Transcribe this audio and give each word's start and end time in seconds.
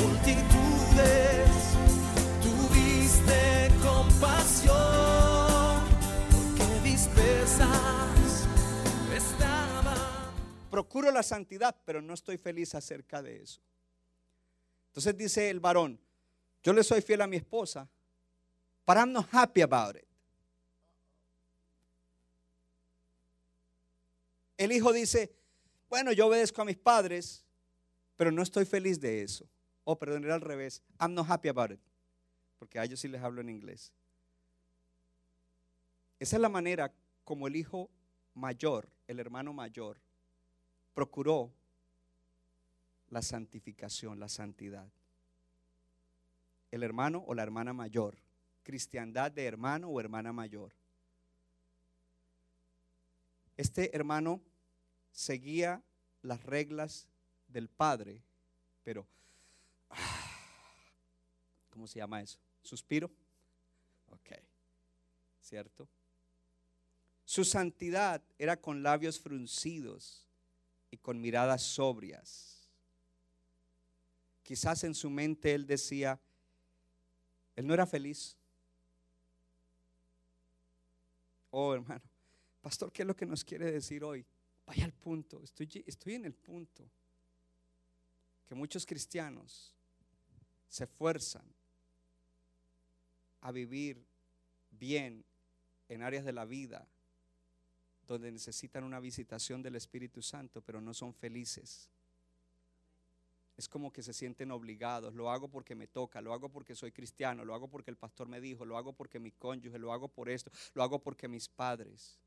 multitudes, 0.00 1.50
tuviste 2.42 3.70
compasión, 3.82 4.76
porque 6.30 6.80
dispersas 6.88 8.46
estaban. 9.14 10.32
Procuro 10.70 11.10
la 11.10 11.22
santidad, 11.22 11.76
pero 11.84 12.00
no 12.00 12.14
estoy 12.14 12.38
feliz 12.38 12.74
acerca 12.74 13.22
de 13.22 13.42
eso. 13.42 13.60
Entonces 14.88 15.16
dice 15.16 15.50
el 15.50 15.60
varón, 15.60 16.00
yo 16.62 16.72
le 16.72 16.82
soy 16.82 17.02
fiel 17.02 17.22
a 17.22 17.26
mi 17.26 17.36
esposa, 17.36 17.88
but 18.86 18.96
I'm 18.96 19.14
happy 19.30 19.62
about 19.62 19.96
it. 19.96 20.04
El 24.56 24.72
hijo 24.72 24.92
dice, 24.92 25.32
bueno, 25.88 26.10
yo 26.10 26.26
obedezco 26.26 26.60
a 26.60 26.64
mis 26.64 26.76
padres, 26.76 27.44
pero 28.16 28.32
no 28.32 28.42
estoy 28.42 28.64
feliz 28.64 29.00
de 29.00 29.22
eso. 29.22 29.48
Oh, 29.90 29.98
perdón, 29.98 30.22
era 30.24 30.34
al 30.34 30.42
revés. 30.42 30.82
I'm 31.00 31.14
not 31.14 31.30
happy 31.30 31.48
about 31.48 31.70
it. 31.70 31.80
Porque 32.58 32.78
a 32.78 32.84
ellos 32.84 33.00
sí 33.00 33.08
les 33.08 33.22
hablo 33.22 33.40
en 33.40 33.48
inglés. 33.48 33.90
Esa 36.20 36.36
es 36.36 36.42
la 36.42 36.50
manera 36.50 36.92
como 37.24 37.46
el 37.46 37.56
hijo 37.56 37.88
mayor, 38.34 38.90
el 39.06 39.18
hermano 39.18 39.54
mayor, 39.54 39.98
procuró 40.92 41.50
la 43.08 43.22
santificación, 43.22 44.20
la 44.20 44.28
santidad. 44.28 44.92
El 46.70 46.82
hermano 46.82 47.24
o 47.26 47.32
la 47.32 47.42
hermana 47.42 47.72
mayor. 47.72 48.18
Cristiandad 48.64 49.32
de 49.32 49.46
hermano 49.46 49.88
o 49.88 50.00
hermana 50.00 50.34
mayor. 50.34 50.74
Este 53.56 53.96
hermano 53.96 54.42
seguía 55.12 55.82
las 56.20 56.42
reglas 56.42 57.08
del 57.46 57.70
padre, 57.70 58.22
pero, 58.84 59.06
¿cómo 61.70 61.86
se 61.86 61.98
llama 61.98 62.22
eso? 62.22 62.38
¿Suspiro? 62.62 63.10
Ok, 64.10 64.32
¿cierto? 65.40 65.88
Su 67.24 67.44
santidad 67.44 68.22
era 68.38 68.56
con 68.56 68.82
labios 68.82 69.20
fruncidos 69.20 70.26
y 70.90 70.96
con 70.96 71.20
miradas 71.20 71.62
sobrias. 71.62 72.70
Quizás 74.42 74.82
en 74.84 74.94
su 74.94 75.10
mente 75.10 75.54
él 75.54 75.66
decía, 75.66 76.18
él 77.54 77.66
no 77.66 77.74
era 77.74 77.86
feliz. 77.86 78.36
Oh, 81.50 81.74
hermano, 81.74 82.04
pastor, 82.62 82.90
¿qué 82.90 83.02
es 83.02 83.06
lo 83.06 83.16
que 83.16 83.26
nos 83.26 83.44
quiere 83.44 83.70
decir 83.70 84.02
hoy? 84.04 84.24
Vaya 84.64 84.84
al 84.84 84.92
punto, 84.92 85.42
estoy, 85.42 85.84
estoy 85.86 86.14
en 86.14 86.24
el 86.24 86.34
punto 86.34 86.90
que 88.46 88.54
muchos 88.54 88.86
cristianos 88.86 89.74
se 90.68 90.84
esfuerzan 90.84 91.44
a 93.40 93.52
vivir 93.52 94.04
bien 94.70 95.24
en 95.88 96.02
áreas 96.02 96.24
de 96.24 96.32
la 96.32 96.44
vida 96.44 96.86
donde 98.06 98.32
necesitan 98.32 98.84
una 98.84 99.00
visitación 99.00 99.62
del 99.62 99.76
Espíritu 99.76 100.22
Santo, 100.22 100.62
pero 100.62 100.80
no 100.80 100.94
son 100.94 101.12
felices. 101.12 101.90
Es 103.56 103.68
como 103.68 103.92
que 103.92 104.02
se 104.02 104.12
sienten 104.12 104.50
obligados. 104.50 105.14
Lo 105.14 105.30
hago 105.30 105.48
porque 105.48 105.74
me 105.74 105.86
toca, 105.86 106.20
lo 106.20 106.32
hago 106.32 106.48
porque 106.48 106.74
soy 106.74 106.90
cristiano, 106.90 107.44
lo 107.44 107.54
hago 107.54 107.68
porque 107.68 107.90
el 107.90 107.96
pastor 107.96 108.28
me 108.28 108.40
dijo, 108.40 108.64
lo 108.64 108.78
hago 108.78 108.94
porque 108.94 109.18
mi 109.18 109.32
cónyuge, 109.32 109.78
lo 109.78 109.92
hago 109.92 110.08
por 110.08 110.30
esto, 110.30 110.50
lo 110.74 110.82
hago 110.82 111.00
porque 111.00 111.28
mis 111.28 111.48
padres. 111.48 112.18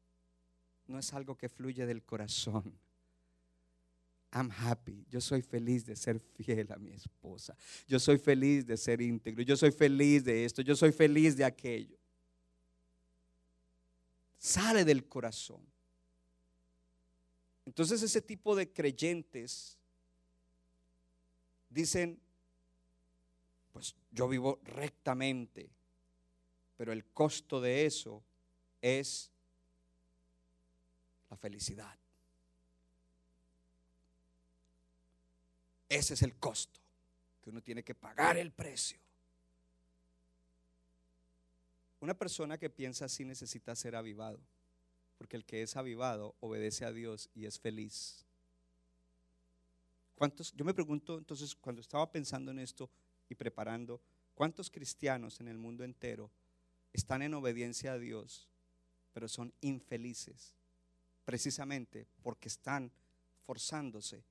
No 0.88 1.00
es 1.00 1.14
algo 1.14 1.36
que 1.36 1.50
fluye 1.50 1.86
del 1.86 2.04
corazón. 2.04 2.78
I'm 4.34 4.50
happy. 4.50 5.06
Yo 5.10 5.20
soy 5.20 5.42
feliz 5.42 5.86
de 5.86 5.96
ser 5.96 6.20
fiel 6.20 6.72
a 6.72 6.78
mi 6.78 6.92
esposa. 6.92 7.56
Yo 7.88 8.00
soy 8.00 8.18
feliz 8.18 8.66
de 8.66 8.78
ser 8.78 9.02
íntegro. 9.02 9.44
Yo 9.44 9.58
soy 9.58 9.72
feliz 9.72 10.24
de 10.24 10.46
esto. 10.46 10.62
Yo 10.62 10.76
soy 10.76 10.92
feliz 10.92 11.36
de 11.36 11.44
aquello. 11.44 11.98
Sale 14.38 14.86
del 14.86 15.06
corazón. 15.08 15.62
Entonces 17.66 18.02
ese 18.02 18.22
tipo 18.22 18.56
de 18.56 18.72
creyentes 18.72 19.78
dicen, 21.70 22.20
pues 23.72 23.96
yo 24.12 24.28
vivo 24.28 24.60
rectamente, 24.64 25.70
pero 26.78 26.92
el 26.92 27.06
costo 27.06 27.62
de 27.62 27.86
eso 27.86 28.24
es 28.82 29.30
la 31.30 31.38
felicidad. 31.38 32.01
Ese 35.92 36.14
es 36.14 36.22
el 36.22 36.36
costo, 36.36 36.80
que 37.44 37.50
uno 37.50 37.62
tiene 37.62 37.84
que 37.84 37.94
pagar 37.94 38.38
el 38.38 38.54
precio. 38.54 38.98
Una 42.00 42.14
persona 42.14 42.58
que 42.58 42.70
piensa 42.70 43.04
así 43.04 43.26
necesita 43.26 43.76
ser 43.76 43.98
avivado, 43.98 44.40
porque 45.18 45.36
el 45.36 45.44
que 45.44 45.62
es 45.62 45.76
avivado 45.76 46.34
obedece 46.40 46.86
a 46.86 46.94
Dios 46.94 47.30
y 47.36 47.46
es 47.46 47.60
feliz. 47.60 48.24
¿Cuántos, 50.16 50.54
yo 50.54 50.64
me 50.64 50.74
pregunto 50.74 51.18
entonces, 51.18 51.54
cuando 51.56 51.82
estaba 51.82 52.10
pensando 52.10 52.52
en 52.52 52.60
esto 52.60 52.90
y 53.28 53.36
preparando, 53.36 54.00
¿cuántos 54.34 54.72
cristianos 54.72 55.42
en 55.42 55.50
el 55.50 55.58
mundo 55.58 55.84
entero 55.84 56.32
están 56.94 57.22
en 57.22 57.34
obediencia 57.34 57.92
a 57.92 58.00
Dios, 58.00 58.48
pero 59.12 59.28
son 59.28 59.54
infelices? 59.60 60.56
Precisamente 61.26 62.08
porque 62.24 62.48
están 62.48 62.94
forzándose 63.46 64.24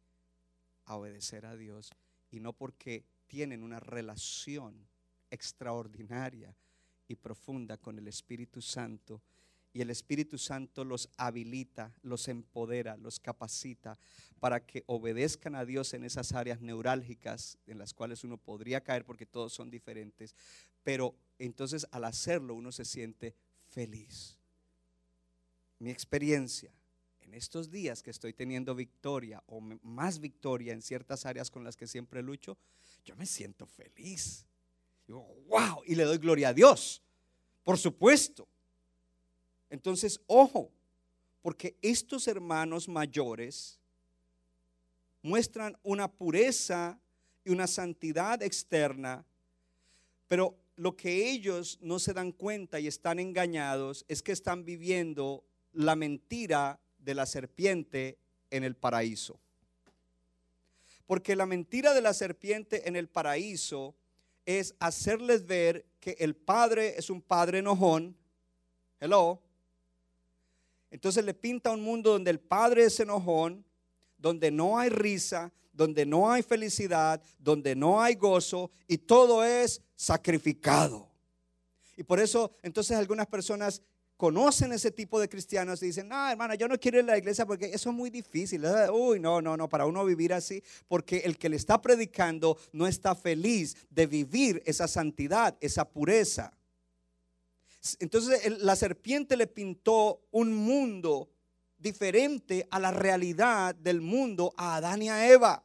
a 0.91 0.97
obedecer 0.97 1.47
a 1.47 1.57
Dios 1.57 1.93
y 2.33 2.41
no 2.41 2.53
porque 2.53 3.05
tienen 3.29 3.63
una 3.63 3.79
relación 3.79 4.89
extraordinaria 5.31 6.53
y 7.07 7.15
profunda 7.15 7.77
con 7.77 7.97
el 7.97 8.09
Espíritu 8.09 8.61
Santo. 8.61 9.23
Y 9.73 9.83
el 9.83 9.91
Espíritu 9.91 10.37
Santo 10.37 10.83
los 10.83 11.09
habilita, 11.17 11.95
los 12.03 12.27
empodera, 12.27 12.97
los 12.97 13.21
capacita 13.21 14.01
para 14.41 14.67
que 14.67 14.83
obedezcan 14.87 15.55
a 15.55 15.65
Dios 15.65 15.95
en 15.95 16.03
esas 16.03 16.33
áreas 16.33 16.61
neurálgicas 16.61 17.57
en 17.69 17.79
las 17.79 17.95
cuales 17.95 18.25
uno 18.25 18.37
podría 18.37 18.81
caer 18.81 19.05
porque 19.05 19.27
todos 19.27 19.53
son 19.53 19.71
diferentes. 19.71 20.35
Pero 20.83 21.15
entonces 21.39 21.87
al 21.93 22.03
hacerlo 22.03 22.57
uno 22.57 22.73
se 22.73 22.85
siente 22.85 23.37
feliz. 23.69 24.37
Mi 25.79 25.91
experiencia 25.91 26.73
en 27.31 27.35
estos 27.37 27.71
días 27.71 28.03
que 28.03 28.11
estoy 28.11 28.33
teniendo 28.33 28.75
victoria 28.75 29.41
o 29.47 29.61
más 29.61 30.19
victoria 30.19 30.73
en 30.73 30.83
ciertas 30.83 31.27
áreas 31.27 31.49
con 31.49 31.63
las 31.63 31.77
que 31.77 31.87
siempre 31.87 32.25
lucho, 32.25 32.59
yo 33.05 33.15
me 33.15 33.25
siento 33.25 33.67
feliz. 33.67 34.45
Wow, 35.07 35.85
y 35.87 35.95
le 35.95 36.03
doy 36.03 36.19
gloria 36.19 36.49
a 36.49 36.53
Dios, 36.53 37.01
por 37.63 37.79
supuesto. 37.79 38.49
Entonces, 39.69 40.21
ojo, 40.27 40.73
porque 41.41 41.77
estos 41.83 42.27
hermanos 42.27 42.89
mayores 42.89 43.79
muestran 45.23 45.79
una 45.85 46.11
pureza 46.11 46.99
y 47.45 47.51
una 47.51 47.69
santidad 47.69 48.43
externa, 48.43 49.25
pero 50.27 50.57
lo 50.75 50.97
que 50.97 51.31
ellos 51.31 51.79
no 51.81 52.01
se 52.01 52.13
dan 52.13 52.33
cuenta 52.33 52.81
y 52.81 52.89
están 52.89 53.21
engañados 53.21 54.05
es 54.09 54.21
que 54.21 54.33
están 54.33 54.65
viviendo 54.65 55.45
la 55.73 55.95
mentira 55.95 56.81
de 57.01 57.15
la 57.15 57.27
serpiente 57.27 58.19
en 58.51 58.65
el 58.65 58.77
paraíso. 58.77 59.41
Porque 61.07 61.35
la 61.35 61.47
mentira 61.47 61.93
de 61.95 62.01
la 62.01 62.15
serpiente 62.15 62.89
en 62.89 62.97
el 62.97 63.09
paraíso 63.09 63.95
es 64.47 64.75
hacerles 64.79 65.47
ver 65.47 65.87
que 65.99 66.17
el 66.19 66.35
padre 66.37 66.95
es 66.97 67.11
un 67.11 67.21
padre 67.21 67.59
enojón. 67.59 68.17
Hello. 69.01 69.43
Entonces 70.91 71.25
le 71.25 71.35
pinta 71.35 71.73
un 71.73 71.83
mundo 71.83 72.13
donde 72.13 72.31
el 72.31 72.41
padre 72.41 72.85
es 72.85 72.99
enojón, 73.01 73.65
donde 74.19 74.51
no 74.51 74.79
hay 74.79 74.89
risa, 74.89 75.53
donde 75.73 76.05
no 76.05 76.31
hay 76.31 76.43
felicidad, 76.43 77.23
donde 77.39 77.75
no 77.75 78.01
hay 78.03 78.15
gozo 78.15 78.71
y 78.87 78.99
todo 78.99 79.45
es 79.45 79.83
sacrificado. 79.97 81.09
Y 81.97 82.03
por 82.03 82.19
eso 82.21 82.53
entonces 82.63 82.97
algunas 82.97 83.27
personas 83.27 83.83
conocen 84.21 84.71
ese 84.75 84.91
tipo 84.91 85.19
de 85.19 85.31
cristianos 85.31 85.83
y 85.83 85.87
dicen, 85.87 86.07
no, 86.07 86.29
hermana, 86.29 86.55
yo 86.55 86.69
no 86.69 86.79
quiero 86.79 86.99
ir 86.99 87.05
a 87.05 87.13
la 87.13 87.17
iglesia 87.17 87.47
porque 87.47 87.71
eso 87.73 87.89
es 87.89 87.97
muy 87.97 88.11
difícil. 88.11 88.63
Uy, 88.93 89.19
no, 89.19 89.41
no, 89.41 89.57
no, 89.57 89.67
para 89.67 89.87
uno 89.87 90.05
vivir 90.05 90.35
así, 90.35 90.63
porque 90.89 91.23
el 91.25 91.39
que 91.39 91.49
le 91.49 91.57
está 91.57 91.81
predicando 91.81 92.59
no 92.71 92.87
está 92.87 93.15
feliz 93.15 93.75
de 93.89 94.07
vivir 94.07 94.63
esa 94.67 94.87
santidad, 94.87 95.57
esa 95.63 95.89
pureza. 95.89 96.53
Entonces 97.99 98.59
la 98.61 98.77
serpiente 98.77 99.39
le 99.39 99.47
pintó 99.47 100.21
un 100.33 100.55
mundo 100.55 101.31
diferente 101.79 102.69
a 102.71 102.79
la 102.79 102.91
realidad 102.91 103.75
del 103.75 104.03
mundo 104.03 104.53
a 104.59 104.77
Adán 104.77 105.01
y 105.01 105.09
a 105.09 105.31
Eva. 105.31 105.65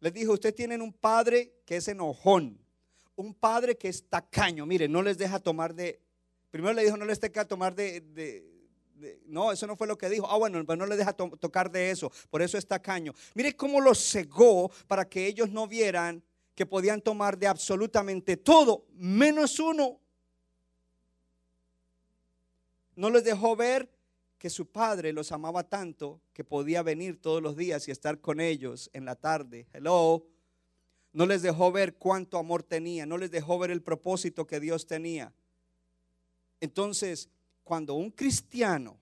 Les 0.00 0.12
dijo, 0.12 0.34
ustedes 0.34 0.54
tienen 0.54 0.82
un 0.82 0.92
padre 0.92 1.54
que 1.64 1.78
es 1.78 1.88
enojón, 1.88 2.60
un 3.18 3.34
padre 3.34 3.76
que 3.76 3.88
es 3.88 4.04
tacaño, 4.08 4.64
mire, 4.64 4.88
no 4.88 5.02
les 5.02 5.18
deja 5.18 5.40
tomar 5.40 5.74
de, 5.74 6.00
primero 6.50 6.72
le 6.72 6.84
dijo, 6.84 6.96
no 6.96 7.04
les 7.04 7.20
deja 7.20 7.44
tomar 7.44 7.74
de, 7.74 8.44
no, 9.26 9.50
eso 9.50 9.66
no 9.66 9.74
fue 9.76 9.88
lo 9.88 9.98
que 9.98 10.08
dijo, 10.08 10.28
ah, 10.30 10.36
bueno, 10.38 10.64
pues 10.64 10.78
no 10.78 10.86
les 10.86 10.98
deja 10.98 11.12
to- 11.12 11.36
tocar 11.38 11.70
de 11.70 11.90
eso, 11.90 12.12
por 12.30 12.42
eso 12.42 12.56
es 12.56 12.66
tacaño. 12.66 13.12
Mire 13.34 13.56
cómo 13.56 13.80
los 13.80 13.98
cegó 13.98 14.70
para 14.86 15.08
que 15.08 15.26
ellos 15.26 15.50
no 15.50 15.66
vieran 15.66 16.22
que 16.54 16.64
podían 16.64 17.00
tomar 17.00 17.36
de 17.36 17.48
absolutamente 17.48 18.36
todo, 18.36 18.86
menos 18.94 19.58
uno. 19.58 20.00
No 22.94 23.10
les 23.10 23.24
dejó 23.24 23.56
ver 23.56 23.90
que 24.38 24.48
su 24.48 24.66
padre 24.66 25.12
los 25.12 25.32
amaba 25.32 25.64
tanto 25.64 26.20
que 26.32 26.44
podía 26.44 26.82
venir 26.82 27.20
todos 27.20 27.42
los 27.42 27.56
días 27.56 27.88
y 27.88 27.90
estar 27.90 28.20
con 28.20 28.40
ellos 28.40 28.90
en 28.92 29.04
la 29.04 29.16
tarde. 29.16 29.66
Hello. 29.72 30.24
No 31.12 31.26
les 31.26 31.42
dejó 31.42 31.72
ver 31.72 31.96
cuánto 31.96 32.38
amor 32.38 32.62
tenía, 32.62 33.06
no 33.06 33.18
les 33.18 33.30
dejó 33.30 33.58
ver 33.58 33.70
el 33.70 33.82
propósito 33.82 34.46
que 34.46 34.60
Dios 34.60 34.86
tenía. 34.86 35.32
Entonces, 36.60 37.28
cuando 37.64 37.94
un 37.94 38.10
cristiano 38.10 38.98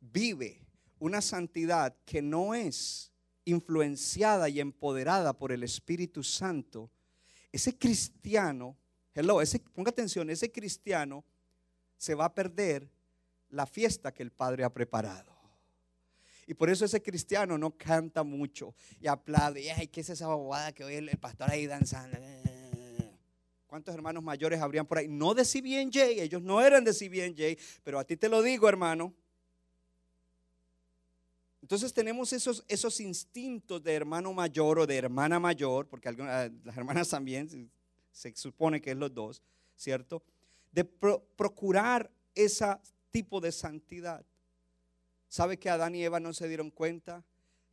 vive 0.00 0.60
una 0.98 1.20
santidad 1.20 1.96
que 2.04 2.22
no 2.22 2.54
es 2.54 3.12
influenciada 3.44 4.48
y 4.48 4.60
empoderada 4.60 5.32
por 5.32 5.52
el 5.52 5.62
Espíritu 5.62 6.22
Santo, 6.22 6.90
ese 7.52 7.76
cristiano, 7.76 8.76
hello, 9.14 9.40
ese, 9.40 9.60
ponga 9.60 9.90
atención, 9.90 10.28
ese 10.30 10.50
cristiano 10.50 11.24
se 11.96 12.14
va 12.14 12.26
a 12.26 12.34
perder 12.34 12.90
la 13.50 13.66
fiesta 13.66 14.12
que 14.12 14.22
el 14.22 14.32
Padre 14.32 14.64
ha 14.64 14.72
preparado. 14.72 15.35
Y 16.46 16.54
por 16.54 16.70
eso 16.70 16.84
ese 16.84 17.02
cristiano 17.02 17.58
no 17.58 17.72
canta 17.76 18.22
mucho 18.22 18.74
y 19.00 19.08
aplaude. 19.08 19.62
Y, 19.62 19.68
Ay, 19.68 19.88
¿qué 19.88 20.00
es 20.00 20.10
esa 20.10 20.28
bobada 20.28 20.72
que 20.72 20.84
hoy 20.84 20.94
el, 20.94 21.10
pastor 21.18 21.50
ahí 21.50 21.66
danzando? 21.66 22.16
¿Cuántos 23.66 23.92
hermanos 23.94 24.22
mayores 24.22 24.60
habrían 24.60 24.86
por 24.86 24.98
ahí? 24.98 25.08
No 25.08 25.34
de 25.34 25.42
CBNJ, 25.44 26.22
ellos 26.22 26.40
no 26.40 26.62
eran 26.62 26.84
de 26.84 26.92
CBNJ, 26.92 27.58
pero 27.82 27.98
a 27.98 28.04
ti 28.04 28.16
te 28.16 28.28
lo 28.28 28.40
digo, 28.42 28.68
hermano. 28.68 29.12
Entonces 31.60 31.92
tenemos 31.92 32.32
esos, 32.32 32.64
esos 32.68 33.00
instintos 33.00 33.82
de 33.82 33.92
hermano 33.94 34.32
mayor 34.32 34.78
o 34.78 34.86
de 34.86 34.96
hermana 34.96 35.40
mayor, 35.40 35.88
porque 35.88 36.08
algunas, 36.08 36.50
las 36.62 36.76
hermanas 36.76 37.08
también, 37.08 37.68
se- 38.12 38.36
supone 38.36 38.80
que 38.80 38.92
es 38.92 38.96
los 38.96 39.12
dos, 39.12 39.42
¿cierto? 39.74 40.22
De 40.70 40.84
pro- 40.84 41.26
procurar 41.36 42.08
ese 42.36 42.66
tipo 43.10 43.40
de 43.40 43.50
santidad. 43.50 44.24
¿Sabe 45.28 45.58
que 45.58 45.70
Adán 45.70 45.94
y 45.94 46.04
Eva 46.04 46.20
no 46.20 46.32
se 46.32 46.48
dieron 46.48 46.70
cuenta 46.70 47.24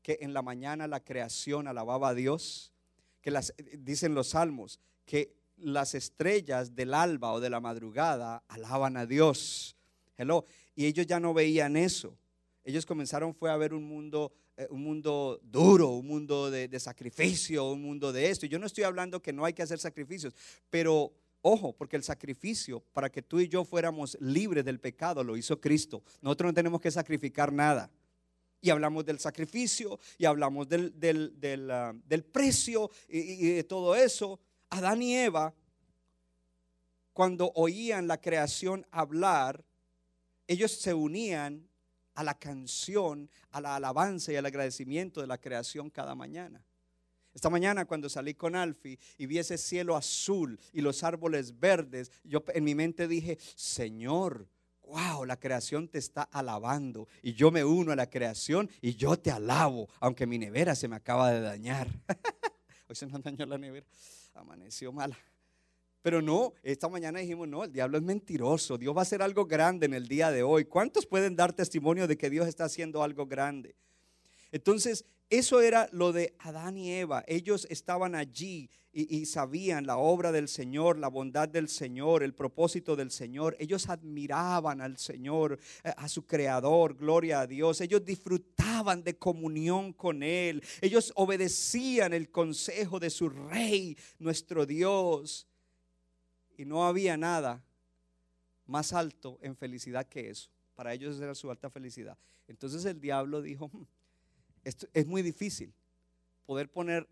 que 0.02 0.20
en 0.22 0.34
la 0.34 0.42
mañana 0.42 0.88
la 0.88 1.00
creación 1.00 1.68
alababa 1.68 2.10
a 2.10 2.14
Dios? 2.14 2.74
Que 3.22 3.32
las, 3.32 3.54
dicen 3.78 4.16
los 4.16 4.30
salmos, 4.30 4.80
que 5.06 5.34
las 5.58 5.96
estrellas 5.96 6.76
del 6.76 6.94
alba 6.94 7.32
o 7.32 7.40
de 7.40 7.50
la 7.50 7.60
madrugada 7.60 8.44
alaban 8.48 8.98
a 8.98 9.06
Dios. 9.06 9.78
Hello. 10.18 10.46
Y 10.76 10.86
ellos 10.86 11.06
ya 11.06 11.20
no 11.20 11.34
veían 11.34 11.76
eso. 11.76 12.18
Ellos 12.64 12.86
comenzaron 12.86 13.34
fue 13.34 13.52
a 13.52 13.58
ver 13.58 13.74
un 13.74 13.84
mundo, 13.84 14.34
eh, 14.58 14.68
un 14.70 14.84
mundo 14.84 15.40
duro, 15.44 15.90
un 15.90 16.08
mundo 16.08 16.50
de, 16.50 16.68
de 16.68 16.80
sacrificio, 16.80 17.72
un 17.72 17.82
mundo 17.82 18.12
de 18.12 18.30
esto. 18.30 18.46
Y 18.46 18.50
Yo 18.50 18.60
no 18.60 18.66
estoy 18.66 18.84
hablando 18.84 19.22
que 19.22 19.34
no 19.34 19.46
hay 19.46 19.54
que 19.54 19.64
hacer 19.64 19.80
sacrificios, 19.80 20.34
pero 20.70 21.14
ojo, 21.44 21.74
porque 21.76 21.96
el 21.98 22.04
sacrificio 22.04 22.80
para 22.94 23.12
que 23.12 23.22
tú 23.22 23.40
y 23.40 23.48
yo 23.48 23.64
fuéramos 23.64 24.18
libres 24.20 24.66
del 24.66 24.80
pecado 24.80 25.24
lo 25.24 25.38
hizo 25.38 25.62
Cristo. 25.62 26.02
Nosotros 26.22 26.50
no 26.50 26.54
tenemos 26.56 26.82
que 26.82 26.90
sacrificar 26.90 27.54
nada. 27.54 27.92
Y 28.62 28.70
hablamos 28.70 29.06
del 29.06 29.20
sacrificio 29.20 30.00
y 30.18 30.24
hablamos 30.26 30.68
del, 30.70 30.98
del- 31.00 31.40
del, 31.40 31.70
ah, 31.70 31.94
del 32.06 32.24
precio 32.24 32.90
y, 33.10 33.20
y- 33.20 33.56
de 33.56 33.64
todo 33.66 33.94
eso. 33.94 34.40
Adán 34.70 35.02
y 35.04 35.16
Eva, 35.18 35.54
cuando 37.12 37.52
oían 37.56 38.08
la 38.08 38.20
creación 38.20 38.88
hablar, 38.90 39.64
ellos 40.48 40.72
se 40.72 40.94
unían 40.94 41.68
a 42.16 42.24
la 42.24 42.34
canción, 42.40 43.30
a 43.52 43.60
la 43.60 43.76
alabanza 43.76 44.32
y 44.32 44.36
al 44.38 44.46
agradecimiento 44.46 45.20
de 45.22 45.28
la 45.28 45.38
creación 45.38 45.90
cada 45.90 46.16
mañana. 46.16 46.64
Esta 47.34 47.50
mañana 47.50 47.86
cuando 47.86 48.10
salí 48.10 48.36
con 48.36 48.56
Alfie 48.56 49.00
y 49.18 49.26
vi 49.26 49.40
ese 49.40 49.58
cielo 49.58 49.96
azul 49.96 50.60
y 50.72 50.82
los 50.82 51.04
árboles 51.04 51.60
verdes, 51.60 52.12
yo 52.24 52.44
en 52.54 52.64
mi 52.64 52.76
mente 52.76 53.08
dije, 53.08 53.40
Señor, 53.56 54.48
wow, 54.84 55.26
la 55.26 55.40
creación 55.40 55.88
te 55.88 55.98
está 55.98 56.24
alabando 56.24 57.08
y 57.24 57.34
yo 57.34 57.50
me 57.50 57.64
uno 57.64 57.92
a 57.92 57.96
la 57.96 58.10
creación 58.10 58.70
y 58.82 58.96
yo 58.96 59.18
te 59.18 59.32
alabo, 59.32 59.90
aunque 60.00 60.28
mi 60.28 60.38
nevera 60.38 60.76
se 60.76 60.88
me 60.88 60.96
acaba 60.96 61.32
de 61.32 61.42
dañar. 61.42 61.88
Hoy 62.88 62.96
se 62.96 63.08
nos 63.08 63.24
dañó 63.24 63.46
la 63.48 63.58
nevera, 63.58 63.86
amaneció 64.36 64.92
mala. 64.92 65.18
Pero 66.04 66.22
no, 66.22 66.54
esta 66.62 66.90
mañana 66.90 67.20
dijimos, 67.20 67.48
no, 67.48 67.64
el 67.64 67.72
diablo 67.72 67.98
es 67.98 68.04
mentiroso, 68.04 68.78
Dios 68.78 68.94
va 68.96 69.00
a 69.00 69.04
hacer 69.04 69.22
algo 69.22 69.46
grande 69.46 69.86
en 69.86 69.94
el 69.94 70.08
día 70.08 70.32
de 70.32 70.44
hoy. 70.44 70.66
¿Cuántos 70.66 71.06
pueden 71.06 71.36
dar 71.36 71.54
testimonio 71.54 72.08
de 72.08 72.18
que 72.18 72.30
Dios 72.30 72.46
está 72.48 72.66
haciendo 72.66 73.02
algo 73.02 73.26
grande? 73.26 73.76
Entonces, 74.52 75.06
eso 75.30 75.62
era 75.62 75.90
lo 75.92 76.12
de 76.12 76.36
Adán 76.40 76.78
y 76.78 76.92
Eva. 76.92 77.24
Ellos 77.28 77.68
estaban 77.70 78.16
allí 78.16 78.70
y, 78.96 79.26
sabían 79.26 79.88
la 79.88 79.98
obra 79.98 80.32
del 80.32 80.48
Señor, 80.48 81.00
la 81.00 81.08
bondad 81.08 81.50
del 81.50 81.68
Señor, 81.68 82.22
el 82.22 82.36
propósito 82.36 82.96
del 82.96 83.10
Señor. 83.10 83.56
Ellos 83.60 83.90
admiraban 83.90 84.82
al 84.82 84.98
Señor, 84.98 85.60
eh, 85.84 85.92
a 85.98 86.08
su 86.08 86.28
Creador, 86.28 86.96
gloria 86.96 87.42
a 87.42 87.48
Dios. 87.48 87.82
Ellos 87.82 88.06
disfrutaban 88.06 89.04
de 89.04 89.18
comunión 89.18 89.94
con 89.94 90.22
Él. 90.22 90.64
Ellos 90.80 91.12
obedecían 91.16 92.14
el 92.14 92.30
consejo 92.30 93.00
de 93.00 93.10
su 93.10 93.30
Rey, 93.30 93.98
nuestro 94.20 94.68
Dios. 94.68 95.48
Y 96.56 96.66
no 96.66 96.86
había 96.86 97.18
nada 97.18 97.64
más 98.68 98.94
alto 98.94 99.40
en 99.42 99.56
felicidad 99.56 100.08
que 100.08 100.30
eso. 100.30 100.52
Para 100.76 100.94
ellos 100.94 101.20
era 101.20 101.34
su 101.34 101.50
alta 101.50 101.72
felicidad. 101.72 102.16
Entonces 102.48 102.86
el 102.86 103.02
diablo 103.02 103.42
dijo, 103.42 103.72
"Hmm, 103.74 103.86
es 104.64 105.08
muy 105.08 105.22
difícil 105.22 105.74
poder 106.46 106.72
poner 106.72 107.08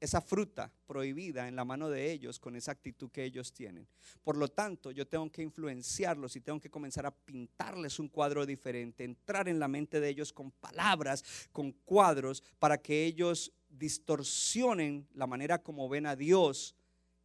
esa 0.00 0.20
fruta 0.20 0.70
prohibida 0.86 1.48
en 1.48 1.56
la 1.56 1.64
mano 1.64 1.88
de 1.88 2.12
ellos 2.12 2.38
con 2.38 2.54
esa 2.54 2.72
actitud 2.72 3.10
que 3.10 3.24
ellos 3.24 3.52
tienen. 3.52 3.88
Por 4.22 4.36
lo 4.36 4.48
tanto, 4.48 4.90
yo 4.90 5.06
tengo 5.06 5.30
que 5.30 5.42
influenciarlos 5.42 6.36
y 6.36 6.40
tengo 6.40 6.60
que 6.60 6.70
comenzar 6.70 7.06
a 7.06 7.10
pintarles 7.10 7.98
un 7.98 8.08
cuadro 8.08 8.44
diferente, 8.44 9.04
entrar 9.04 9.48
en 9.48 9.58
la 9.58 9.68
mente 9.68 10.00
de 10.00 10.08
ellos 10.08 10.32
con 10.32 10.50
palabras, 10.50 11.48
con 11.50 11.72
cuadros, 11.72 12.42
para 12.58 12.78
que 12.78 13.04
ellos 13.04 13.52
distorsionen 13.68 15.08
la 15.14 15.26
manera 15.26 15.62
como 15.62 15.88
ven 15.88 16.06
a 16.06 16.16
Dios 16.16 16.76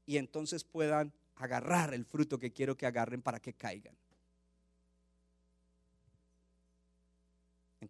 y 0.05 0.17
entonces 0.17 0.63
puedan 0.63 1.13
agarrar 1.35 1.93
el 1.93 2.05
fruto 2.05 2.39
que 2.39 2.51
quiero 2.51 2.77
que 2.77 2.85
agarren 2.85 3.21
para 3.21 3.39
que 3.39 3.53
caigan. 3.53 3.95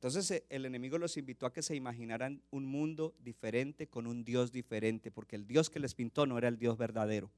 Entonces 0.01 0.31
eh, 0.31 0.45
el 0.49 0.65
enemigo 0.65 0.97
los 0.97 1.15
invitó 1.17 1.45
a 1.45 1.53
que 1.53 1.61
se 1.61 1.75
imaginaran 1.75 2.41
un 2.49 2.65
mundo 2.65 3.13
diferente 3.19 3.87
con 3.87 4.07
un 4.07 4.23
Dios 4.23 4.51
diferente, 4.51 5.11
porque 5.11 5.35
el 5.35 5.45
Dios 5.45 5.69
que 5.69 5.79
les 5.79 5.93
pintó 5.93 6.25
no 6.25 6.39
era 6.39 6.47
el 6.47 6.57
Dios 6.57 6.75
verdadero. 6.75 7.29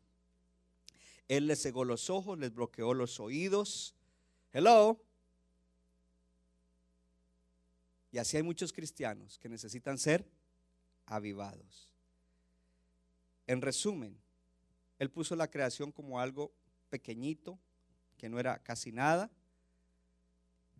Él 1.27 1.47
les 1.47 1.61
cegó 1.61 1.83
los 1.83 2.09
ojos, 2.09 2.39
les 2.39 2.53
bloqueó 2.53 2.93
los 2.93 3.19
oídos. 3.19 3.95
Hello. 4.53 4.97
Y 8.13 8.17
así 8.17 8.37
hay 8.37 8.43
muchos 8.43 8.71
cristianos 8.71 9.37
que 9.39 9.49
necesitan 9.49 9.97
ser 9.97 10.25
avivados. 11.05 11.91
En 13.45 13.61
resumen, 13.61 14.17
él 14.99 15.11
puso 15.11 15.35
la 15.35 15.51
creación 15.51 15.91
como 15.91 16.17
algo 16.17 16.53
pequeñito, 16.89 17.59
que 18.17 18.29
no 18.29 18.39
era 18.39 18.57
casi 18.59 18.93
nada, 18.93 19.29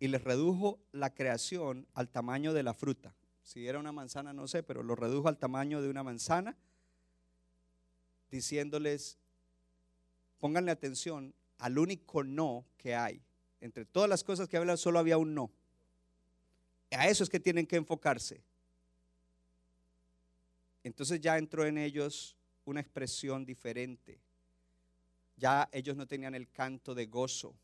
y 0.04 0.08
les 0.08 0.22
redujo 0.22 0.78
la 0.92 1.14
creación 1.14 1.88
al 1.94 2.10
tamaño 2.10 2.52
de 2.52 2.62
la 2.62 2.74
fruta. 2.74 3.16
Si 3.42 3.66
era 3.66 3.78
una 3.78 3.90
manzana, 3.90 4.34
no 4.34 4.46
sé, 4.46 4.62
pero 4.62 4.82
lo 4.82 4.94
redujo 4.94 5.28
al 5.28 5.38
tamaño 5.38 5.80
de 5.80 5.88
una 5.88 6.02
manzana, 6.02 6.58
diciéndoles, 8.30 9.16
pónganle 10.40 10.72
atención 10.72 11.34
al 11.56 11.78
único 11.78 12.22
no 12.22 12.66
que 12.76 12.94
hay. 12.94 13.22
Entre 13.62 13.86
todas 13.86 14.10
las 14.10 14.22
cosas 14.22 14.46
que 14.46 14.58
hablan, 14.58 14.76
solo 14.76 14.98
había 14.98 15.16
un 15.16 15.34
no. 15.34 15.50
A 16.90 17.08
eso 17.08 17.24
es 17.24 17.30
que 17.30 17.40
tienen 17.40 17.66
que 17.66 17.76
enfocarse. 17.76 18.44
Entonces 20.82 21.18
ya 21.18 21.38
entró 21.38 21.64
en 21.64 21.78
ellos 21.78 22.36
una 22.66 22.80
expresión 22.80 23.46
diferente. 23.46 24.20
ya 25.38 25.66
ellos 25.72 25.96
no 25.96 26.06
tenían 26.06 26.34
el 26.34 26.50
canto 26.50 26.94
de 26.94 27.06
gozo, 27.06 27.56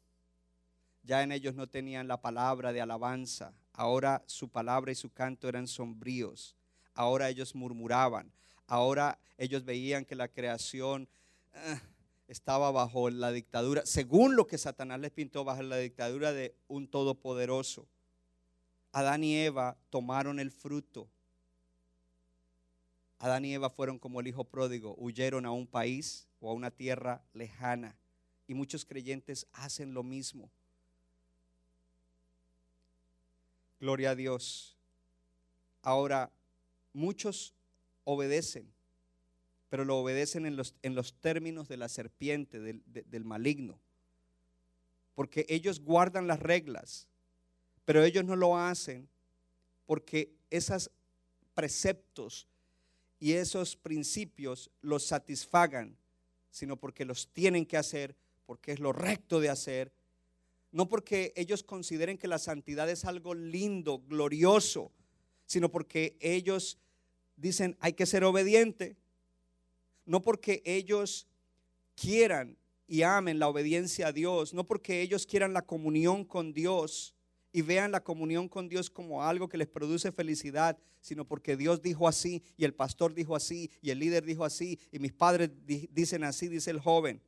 ya 1.03 1.23
en 1.23 1.33
ellos 1.33 1.55
no 1.55 1.67
tenían 1.69 2.09
la 2.09 2.21
palabra 2.21 2.73
de 2.73 2.81
alabanza, 2.81 3.55
ahora 3.73 4.23
su 4.27 4.49
palabra 4.49 4.93
y 4.93 4.95
su 4.95 5.11
canto 5.11 5.49
eran 5.49 5.67
sombríos, 5.67 6.57
ahora 6.95 7.29
ellos 7.29 7.55
murmuraban, 7.55 8.33
ahora 8.67 9.19
ellos 9.39 9.65
veían 9.65 10.05
que 10.05 10.15
la 10.15 10.29
creación 10.29 11.09
ah, 11.55 11.81
estaba 12.29 12.71
bajo 12.71 13.11
la 13.11 13.33
dictadura, 13.33 13.85
según 13.87 14.37
lo 14.37 14.47
que 14.47 14.59
Satanás 14.59 15.01
les 15.01 15.11
pintó, 15.11 15.45
bajo 15.45 15.63
la 15.63 15.79
dictadura 15.79 16.33
de 16.33 16.55
un 16.69 16.89
todopoderoso. 16.89 17.89
Adán 18.93 19.25
y 19.25 19.37
Eva 19.37 19.77
tomaron 19.91 20.39
el 20.41 20.51
fruto. 20.51 21.09
Adán 23.19 23.45
y 23.45 23.55
Eva 23.55 23.71
fueron 23.71 23.99
como 23.99 24.21
el 24.21 24.29
hijo 24.29 24.45
pródigo, 24.45 24.95
huyeron 24.99 25.47
a 25.47 25.53
un 25.53 25.67
país 25.67 26.29
o 26.41 26.51
a 26.51 26.55
una 26.55 26.71
tierra 26.71 27.23
lejana. 27.33 27.97
Y 28.47 28.55
muchos 28.55 28.85
creyentes 28.85 29.47
hacen 29.53 29.95
lo 29.95 30.03
mismo. 30.03 30.51
Gloria 33.81 34.11
a 34.11 34.15
Dios. 34.15 34.77
Ahora, 35.83 36.31
muchos 36.93 37.55
obedecen, 38.05 38.71
pero 39.71 39.87
lo 39.87 39.99
obedecen 39.99 40.45
en 40.45 40.57
los, 40.57 40.75
en 40.83 40.95
los 40.95 41.15
términos 41.15 41.69
de 41.69 41.79
la 41.79 41.89
serpiente, 41.89 42.61
del, 42.61 42.83
del 42.85 43.25
maligno. 43.25 43.81
Porque 45.15 45.47
ellos 45.49 45.81
guardan 45.81 46.27
las 46.27 46.41
reglas, 46.41 47.09
pero 47.87 48.05
ellos 48.05 48.25
no 48.25 48.37
lo 48.37 48.59
hacen 48.59 49.09
porque 49.87 50.31
esos 50.51 50.91
preceptos 51.55 52.47
y 53.19 53.33
esos 53.33 53.77
principios 53.77 54.71
los 54.83 55.05
satisfagan, 55.05 55.97
sino 56.51 56.77
porque 56.77 57.05
los 57.05 57.29
tienen 57.33 57.67
que 57.67 57.77
hacer, 57.77 58.15
porque 58.47 58.73
es 58.73 58.81
lo 58.81 58.93
recto 58.93 59.41
de 59.41 59.49
hacer, 59.49 59.93
no 60.73 60.89
porque 60.89 61.33
ellos 61.37 61.63
consideren 61.63 62.19
que 62.19 62.29
la 62.29 62.39
santidad 62.39 62.89
es 62.89 63.05
algo 63.05 63.35
lindo, 63.35 64.01
glorioso, 64.01 64.93
sino 65.47 65.71
porque 65.71 66.17
ellos 66.21 66.79
dicen 67.37 67.77
hay 67.81 67.95
que 67.95 68.07
ser 68.07 68.25
obediente, 68.25 68.97
no 70.05 70.23
porque 70.23 70.63
ellos 70.65 71.27
quieran 71.95 72.57
y 72.87 73.03
amen 73.03 73.39
la 73.39 73.49
obediencia 73.49 74.09
a 74.09 74.13
Dios, 74.13 74.55
no 74.55 74.67
porque 74.67 75.01
ellos 75.03 75.27
quieran 75.27 75.53
la 75.53 75.63
comunión 75.63 76.25
con 76.25 76.53
Dios 76.53 77.15
y 77.53 77.63
vean 77.63 77.93
la 77.93 78.03
comunión 78.03 78.49
con 78.49 78.69
Dios 78.69 78.91
como 78.91 79.23
algo 79.25 79.49
que 79.49 79.59
les 79.59 79.69
produce 79.69 80.13
felicidad, 80.13 80.79
sino 81.01 81.25
porque 81.25 81.57
Dios 81.57 81.83
dijo 81.83 82.07
así 82.07 82.43
y 82.57 82.65
el 82.65 82.75
pastor 82.75 83.15
dijo 83.15 83.35
así 83.35 83.71
y 83.81 83.91
el 83.91 83.99
líder 83.99 84.25
dijo 84.25 84.45
así 84.45 84.79
y 84.93 84.99
mis 84.99 85.13
padres 85.13 85.51
dicen 85.67 86.25
así, 86.25 86.49
dice 86.49 86.71
el 86.71 86.81
joven. 86.81 87.21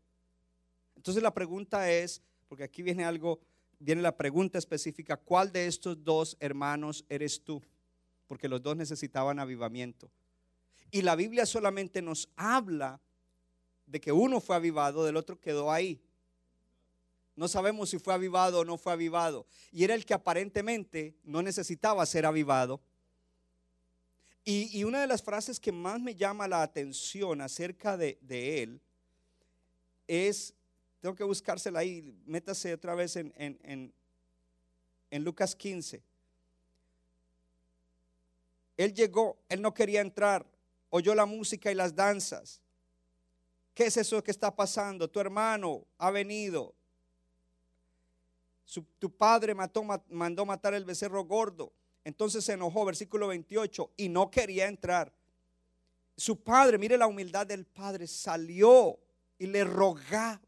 Entonces 0.96 1.22
la 1.22 1.34
pregunta 1.34 1.90
es, 1.90 2.22
porque 2.52 2.64
aquí 2.64 2.82
viene 2.82 3.02
algo, 3.02 3.40
viene 3.78 4.02
la 4.02 4.14
pregunta 4.14 4.58
específica, 4.58 5.16
¿cuál 5.16 5.50
de 5.50 5.66
estos 5.66 6.04
dos 6.04 6.36
hermanos 6.38 7.02
eres 7.08 7.42
tú? 7.42 7.62
Porque 8.26 8.46
los 8.46 8.62
dos 8.62 8.76
necesitaban 8.76 9.38
avivamiento. 9.38 10.10
Y 10.90 11.00
la 11.00 11.16
Biblia 11.16 11.46
solamente 11.46 12.02
nos 12.02 12.28
habla 12.36 13.00
de 13.86 14.02
que 14.02 14.12
uno 14.12 14.38
fue 14.38 14.54
avivado, 14.54 15.02
del 15.02 15.16
otro 15.16 15.40
quedó 15.40 15.72
ahí. 15.72 15.98
No 17.36 17.48
sabemos 17.48 17.88
si 17.88 17.98
fue 17.98 18.12
avivado 18.12 18.60
o 18.60 18.64
no 18.66 18.76
fue 18.76 18.92
avivado. 18.92 19.46
Y 19.70 19.84
era 19.84 19.94
el 19.94 20.04
que 20.04 20.12
aparentemente 20.12 21.16
no 21.24 21.40
necesitaba 21.40 22.04
ser 22.04 22.26
avivado. 22.26 22.82
Y, 24.44 24.84
una 24.84 25.00
de 25.00 25.06
las 25.06 25.22
frases 25.22 25.58
que 25.58 25.72
más 25.72 25.98
me 26.02 26.14
llama 26.14 26.46
la 26.46 26.60
atención 26.60 27.40
acerca 27.40 27.96
de, 27.96 28.18
él 28.62 28.82
es, 30.06 30.52
tengo 31.02 31.16
que 31.16 31.24
buscársela 31.24 31.80
ahí, 31.80 32.00
métase 32.24 32.72
otra 32.72 32.94
vez 32.94 33.16
en, 33.16 33.34
en, 33.36 33.92
en 35.10 35.24
Lucas 35.24 35.56
15. 35.56 36.00
Él 38.76 38.94
llegó, 38.94 39.36
él 39.48 39.60
no 39.60 39.74
quería 39.74 40.00
entrar, 40.00 40.46
oyó 40.90 41.14
la 41.14 41.26
música 41.26 41.72
y 41.72 41.74
las 41.74 41.94
danzas. 41.94 42.62
¿Qué 43.74 43.86
es 43.86 43.96
eso 43.96 44.22
que 44.22 44.30
está 44.30 44.54
pasando? 44.54 45.10
Tu 45.10 45.18
hermano 45.18 45.84
ha 45.98 46.10
venido, 46.12 46.72
tu 49.00 49.10
padre 49.10 49.54
mandó 49.54 50.46
matar 50.46 50.72
el 50.74 50.84
becerro 50.84 51.24
gordo. 51.24 51.72
Entonces 52.04 52.44
se 52.44 52.52
enojó, 52.52 52.84
versículo 52.84 53.26
28, 53.26 53.90
y 53.96 54.08
no 54.08 54.30
quería 54.30 54.68
entrar. 54.68 55.12
Su 56.16 56.42
padre, 56.42 56.78
mire 56.78 56.96
la 56.96 57.08
humildad 57.08 57.44
del 57.44 57.64
padre, 57.64 58.06
salió 58.06 58.98
y 59.38 59.46
le 59.46 59.64
rogaba, 59.64 60.40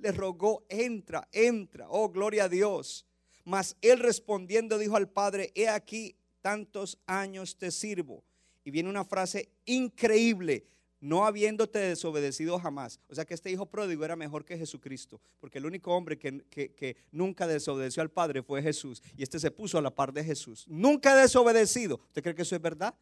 le 0.00 0.12
rogó, 0.12 0.64
entra, 0.68 1.28
entra, 1.32 1.86
oh 1.88 2.08
gloria 2.08 2.44
a 2.44 2.48
Dios. 2.48 3.06
Mas 3.44 3.76
él 3.80 3.98
respondiendo 3.98 4.78
dijo 4.78 4.96
al 4.96 5.08
padre, 5.08 5.50
he 5.54 5.68
aquí 5.68 6.16
tantos 6.40 6.98
años 7.06 7.56
te 7.56 7.70
sirvo. 7.70 8.24
Y 8.64 8.70
viene 8.70 8.90
una 8.90 9.04
frase 9.04 9.48
increíble, 9.64 10.66
no 11.00 11.24
habiéndote 11.24 11.78
desobedecido 11.78 12.58
jamás. 12.58 13.00
O 13.08 13.14
sea 13.14 13.24
que 13.24 13.34
este 13.34 13.50
hijo 13.50 13.66
pródigo 13.66 14.04
era 14.04 14.16
mejor 14.16 14.44
que 14.44 14.58
Jesucristo, 14.58 15.20
porque 15.40 15.58
el 15.58 15.66
único 15.66 15.94
hombre 15.96 16.18
que, 16.18 16.96
nunca 17.10 17.46
desobedeció 17.46 18.02
al 18.02 18.10
Padre 18.10 18.42
fue 18.42 18.62
Jesús, 18.62 19.02
y 19.16 19.22
este 19.22 19.38
se 19.38 19.50
puso 19.50 19.78
a 19.78 19.82
la 19.82 19.94
par 19.94 20.12
de 20.12 20.22
Jesús. 20.22 20.66
Nunca 20.68 21.16
desobedecido. 21.16 22.00
¿Usted 22.08 22.22
cree 22.22 22.34
que 22.34 22.42
eso 22.42 22.54
es 22.54 22.62
verdad? 22.62 22.94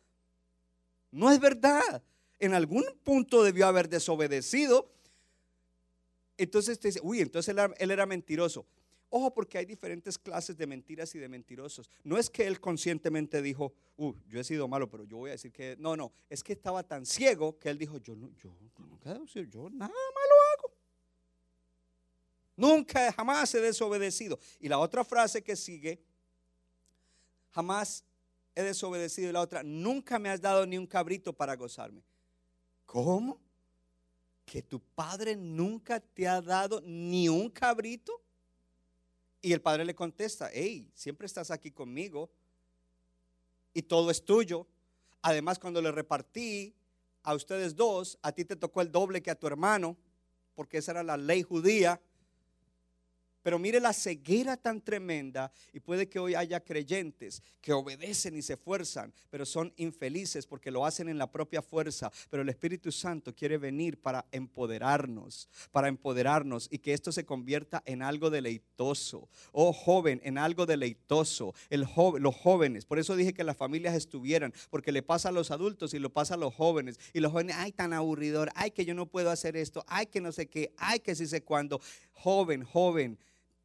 No 1.11 1.31
es 1.31 1.41
verdad. 1.41 2.03
En 2.39 2.55
algún 2.55 2.85
punto 3.03 3.43
debió 3.43 3.67
haber 3.67 3.89
desobedecido. 3.89 4.89
Entonces 6.39 6.75
usted 6.75 6.89
dice, 6.89 7.01
uy, 7.03 7.21
entonces 7.21 7.55
él 7.79 7.91
era 7.91 8.07
mentiroso. 8.07 8.67
Ojo 9.11 9.33
porque 9.33 9.59
hay 9.59 9.65
diferentes 9.65 10.19
clases 10.19 10.57
de 10.57 10.67
mentiras 10.67 11.15
y 11.15 11.19
de 11.19 11.29
mentirosos. 11.29 11.91
No 12.05 12.19
es 12.19 12.29
que 12.29 12.47
él 12.47 12.61
conscientemente 12.61 13.41
dijo, 13.41 13.73
uh, 13.97 14.15
yo 14.29 14.39
he 14.39 14.45
sido 14.45 14.69
malo, 14.69 14.89
pero 14.89 15.05
yo 15.05 15.17
voy 15.17 15.31
a 15.31 15.33
decir 15.33 15.51
que 15.51 15.77
no, 15.79 15.97
no, 15.97 16.13
es 16.29 16.43
que 16.43 16.53
estaba 16.53 16.83
tan 16.83 17.07
ciego 17.07 17.59
que 17.59 17.71
él 17.71 17.79
dijo, 17.79 17.99
yo, 17.99 18.15
no, 18.15 18.31
yo 18.37 18.55
decir, 19.05 19.49
yo 19.49 19.71
nada 19.71 19.89
malo 19.89 20.35
hago. 20.53 20.75
Nunca, 22.57 23.13
jamás 23.13 23.55
he 23.55 23.61
desobedecido. 23.61 24.39
Y 24.61 24.69
la 24.69 24.79
otra 24.79 25.05
frase 25.05 25.43
que 25.43 25.57
sigue, 25.57 26.03
jamás 27.51 28.05
he 28.55 28.63
desobedecido. 28.63 29.31
Y 29.31 29.33
la 29.33 29.41
otra, 29.41 29.63
nunca 29.63 30.19
me 30.19 30.29
has 30.29 30.41
dado 30.41 30.67
ni 30.67 30.77
un 30.77 30.87
cabrito 30.87 31.33
para 31.33 31.57
gozarme. 31.57 32.03
¿Cómo? 32.85 33.41
¿Que 34.49 34.63
tu 34.63 34.81
padre 34.81 35.37
nunca 35.37 36.01
te 36.01 36.27
ha 36.27 36.41
dado 36.41 36.81
ni 36.81 37.29
un 37.29 37.51
cabrito? 37.51 38.19
Y 39.43 39.53
el 39.53 39.61
padre 39.61 39.85
le 39.85 39.95
contesta, 39.95 40.49
hey, 40.51 40.91
siempre 40.95 41.27
estás 41.27 41.51
aquí 41.51 41.71
conmigo 41.71 42.31
y 43.75 43.83
todo 43.83 44.11
es 44.11 44.25
tuyo. 44.25 44.67
Además, 45.21 45.59
cuando 45.59 45.83
le 45.83 45.93
repartí 45.93 46.75
a 47.25 47.35
ustedes 47.35 47.77
dos, 47.77 48.19
a 48.23 48.33
ti 48.33 48.47
te 48.47 48.57
tocó 48.57 48.81
el 48.81 48.91
doble 48.91 49.21
que 49.21 49.31
a 49.31 49.39
tu 49.39 49.47
hermano, 49.47 49.99
porque 50.55 50.79
esa 50.79 50.93
era 50.93 51.03
la 51.03 51.19
ley 51.19 51.43
judía. 51.43 52.01
Pero 53.49 53.59
mire 53.59 53.81
la 53.81 53.95
ceguera 53.95 54.59
tan 54.59 54.83
tremenda 54.83 55.51
y 55.73 55.81
puede 55.81 56.07
que 56.07 56.19
hoy 56.19 56.35
haya 56.35 56.61
creyentes 56.61 57.43
que 57.63 57.73
obedecen 57.73 58.37
y 58.37 58.43
se 58.43 58.53
esfuerzan, 58.53 59.15
pero 59.31 59.47
son 59.47 59.73
infelices 59.79 60.47
porque 60.47 60.71
lo 60.71 60.85
hacen 60.85 61.09
en 61.09 61.17
la 61.17 61.33
propia 61.33 61.63
fuerza. 61.63 62.13
Pero 62.29 62.43
el 62.43 62.51
Espíritu 62.51 62.93
Santo 62.93 63.35
quiere 63.35 63.57
venir 63.57 64.03
para 64.03 64.27
empoderarnos, 64.33 65.49
para 65.73 65.89
empoderarnos 65.89 66.69
y 66.71 66.81
que 66.81 66.93
esto 66.93 67.11
se 67.11 67.25
convierta 67.25 67.83
en 67.87 68.03
algo 68.03 68.29
deleitoso. 68.29 69.31
Oh 69.53 69.73
joven, 69.73 70.21
en 70.25 70.37
algo 70.37 70.67
deleitoso. 70.67 71.55
El 71.71 71.87
los 72.19 72.37
jóvenes, 72.37 72.85
por 72.85 72.99
eso 72.99 73.17
dije 73.17 73.33
que 73.33 73.45
las 73.45 73.57
familias 73.57 73.95
estuvieran, 73.95 74.53
porque 74.69 74.93
le 74.93 75.03
pasa 75.03 75.31
a 75.31 75.33
los 75.33 75.51
adultos 75.51 75.95
y 75.95 75.99
lo 75.99 76.13
pasa 76.13 76.35
a 76.35 76.37
los 76.37 76.55
jóvenes. 76.55 77.01
Y 77.15 77.21
los 77.21 77.33
jóvenes, 77.33 77.57
ay, 77.59 77.73
tan 77.73 77.95
aburridor, 77.95 78.51
ay, 78.55 78.73
que 78.73 78.85
yo 78.85 78.93
no 78.93 79.07
puedo 79.07 79.31
hacer 79.31 79.57
esto, 79.57 79.87
ay, 79.89 80.05
que 80.05 80.21
no 80.21 80.33
sé 80.33 80.49
qué, 80.51 80.75
ay, 80.77 81.01
que 81.01 81.15
sí 81.15 81.27
sé 81.27 81.43
cuándo. 81.43 81.81
Joven, 82.13 82.63
joven 82.63 83.19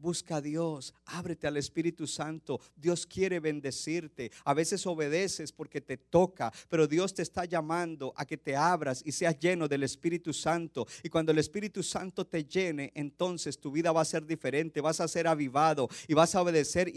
Busca 0.03 0.35
a 0.35 0.41
Dios, 0.41 0.93
ábrete 1.05 1.47
al 1.47 1.55
Espíritu 1.55 2.05
Santo. 2.07 2.59
Dios 2.75 3.07
quiere 3.07 3.39
bendecirte. 3.39 4.33
A 4.43 4.53
veces 4.53 4.85
obedeces 4.85 5.53
porque 5.53 5.79
te 5.79 5.95
toca, 5.95 6.51
pero 6.67 6.87
Dios 6.87 7.13
te 7.13 7.21
está 7.21 7.45
llamando 7.45 8.13
a 8.17 8.25
que 8.25 8.35
te 8.35 8.53
abras 8.53 9.01
y 9.05 9.13
seas 9.13 9.39
lleno 9.39 9.65
del 9.65 9.83
Espíritu 9.83 10.33
Santo. 10.33 10.85
Y 11.03 11.07
cuando 11.07 11.31
el 11.31 11.39
Espíritu 11.39 11.81
Santo 11.81 12.27
te 12.27 12.43
llene, 12.43 12.91
entonces 12.95 13.57
tu 13.57 13.71
vida 13.71 13.93
va 13.93 14.01
a 14.01 14.05
ser 14.05 14.25
diferente, 14.25 14.81
vas 14.81 14.99
a 14.99 15.07
ser 15.07 15.25
avivado 15.25 15.87
y 16.05 16.13
vas 16.13 16.35
a 16.35 16.41
obedecer. 16.41 16.91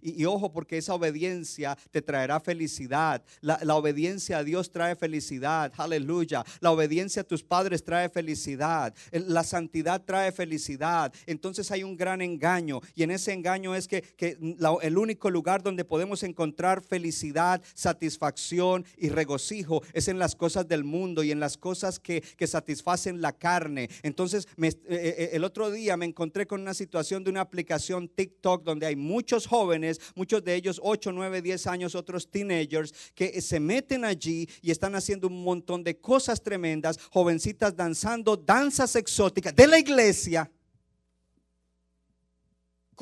Y, 0.00 0.24
ojo, 0.24 0.52
porque 0.52 0.78
esa 0.78 0.94
obediencia 0.94 1.76
te 1.90 2.00
traerá 2.00 2.38
felicidad. 2.38 3.24
La, 3.40 3.58
la 3.64 3.74
obediencia 3.74 4.38
a 4.38 4.44
Dios 4.44 4.70
trae 4.70 4.94
felicidad. 4.94 5.72
Aleluya. 5.76 6.44
La 6.60 6.70
obediencia 6.70 7.22
a 7.22 7.24
tus 7.24 7.42
padres 7.42 7.82
trae 7.82 8.08
felicidad. 8.08 8.94
La 9.10 9.42
santidad 9.42 10.04
trae 10.04 10.30
felicidad. 10.30 11.12
Entonces 11.26 11.68
hay 11.72 11.82
un 11.82 11.96
gran 11.96 12.22
engaño 12.22 12.51
Y 12.94 13.02
en 13.02 13.10
ese 13.10 13.32
engaño 13.32 13.74
es 13.74 13.88
que, 13.88 14.04
el 14.18 14.98
único 14.98 15.30
lugar 15.30 15.62
donde 15.62 15.84
podemos 15.84 16.22
encontrar 16.22 16.82
felicidad, 16.82 17.62
satisfacción 17.74 18.84
y 18.96 19.08
regocijo 19.08 19.82
es 19.92 20.08
en 20.08 20.18
las 20.18 20.34
cosas 20.34 20.68
del 20.68 20.84
mundo 20.84 21.22
y 21.22 21.30
en 21.30 21.40
las 21.40 21.56
cosas 21.56 21.98
que, 21.98 22.22
satisfacen 22.42 23.22
la 23.22 23.32
carne. 23.32 23.88
Entonces, 24.02 24.46
eh, 24.60 24.74
eh, 24.88 25.30
el 25.32 25.44
otro 25.44 25.70
día 25.70 25.96
me 25.96 26.04
encontré 26.04 26.46
con 26.46 26.60
una 26.60 26.74
situación 26.74 27.24
de 27.24 27.30
una 27.30 27.40
aplicación 27.40 28.08
TikTok 28.08 28.62
donde 28.62 28.86
hay 28.86 28.96
muchos 28.96 29.46
jóvenes, 29.46 30.00
muchos 30.14 30.44
de 30.44 30.54
ellos 30.54 30.80
8, 30.82 31.12
9, 31.12 31.40
10 31.40 31.66
años, 31.68 31.94
otros 31.94 32.28
teenagers, 32.30 32.92
que 33.14 33.40
se 33.40 33.60
meten 33.60 34.04
allí 34.04 34.48
y 34.60 34.70
están 34.70 34.94
haciendo 34.96 35.28
un 35.28 35.42
montón 35.42 35.82
de 35.82 35.96
cosas 35.98 36.42
tremendas, 36.42 36.98
jovencitas 37.10 37.74
danzando 37.74 38.36
danzas 38.36 38.96
exóticas 38.96 39.54
de 39.54 39.66
la 39.66 39.78
iglesia 39.78 40.50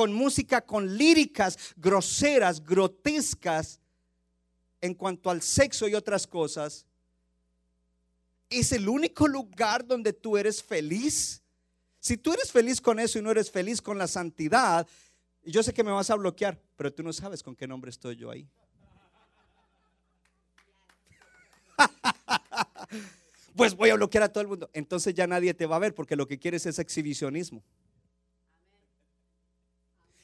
con 0.01 0.15
música, 0.15 0.63
con 0.63 0.97
líricas 0.97 1.59
groseras, 1.77 2.65
grotescas 2.65 3.81
en 4.81 4.95
cuanto 4.95 5.29
al 5.29 5.43
sexo 5.43 5.87
y 5.89 5.95
otras 5.95 6.27
cosas. 6.27 6.87
¿Es 8.49 8.73
el 8.73 8.89
único 8.89 9.29
lugar 9.29 9.87
donde 9.87 10.15
tú 10.15 10.39
eres 10.39 10.63
feliz? 10.63 11.43
Si 11.99 12.17
tú 12.17 12.33
eres 12.33 12.51
feliz 12.51 12.81
con 12.81 12.99
eso 12.99 13.19
y 13.19 13.23
no 13.23 13.31
eres 13.31 13.51
feliz 13.51 13.83
con 13.83 13.99
la 13.99 14.07
santidad, 14.07 14.89
yo 15.45 15.63
sé 15.63 15.75
que 15.75 15.85
me 15.85 15.91
vas 15.93 16.09
a 16.09 16.15
bloquear, 16.15 16.59
pero 16.77 16.91
tú 16.91 17.03
no 17.03 17.13
sabes 17.13 17.43
con 17.43 17.55
qué 17.55 17.69
nombre 17.69 17.91
estoy 17.91 18.17
yo 18.17 18.31
ahí. 18.31 18.49
Pues 23.55 23.75
voy 23.75 23.91
a 23.91 23.97
bloquear 23.97 24.23
a 24.23 24.33
todo 24.33 24.41
el 24.41 24.49
mundo. 24.49 24.71
Entonces 24.73 25.13
ya 25.13 25.27
nadie 25.27 25.53
te 25.53 25.67
va 25.67 25.77
a 25.77 25.81
ver 25.81 25.95
porque 25.95 26.17
lo 26.17 26.27
que 26.27 26.39
quieres 26.39 26.65
es 26.65 26.79
exhibicionismo. 26.79 27.63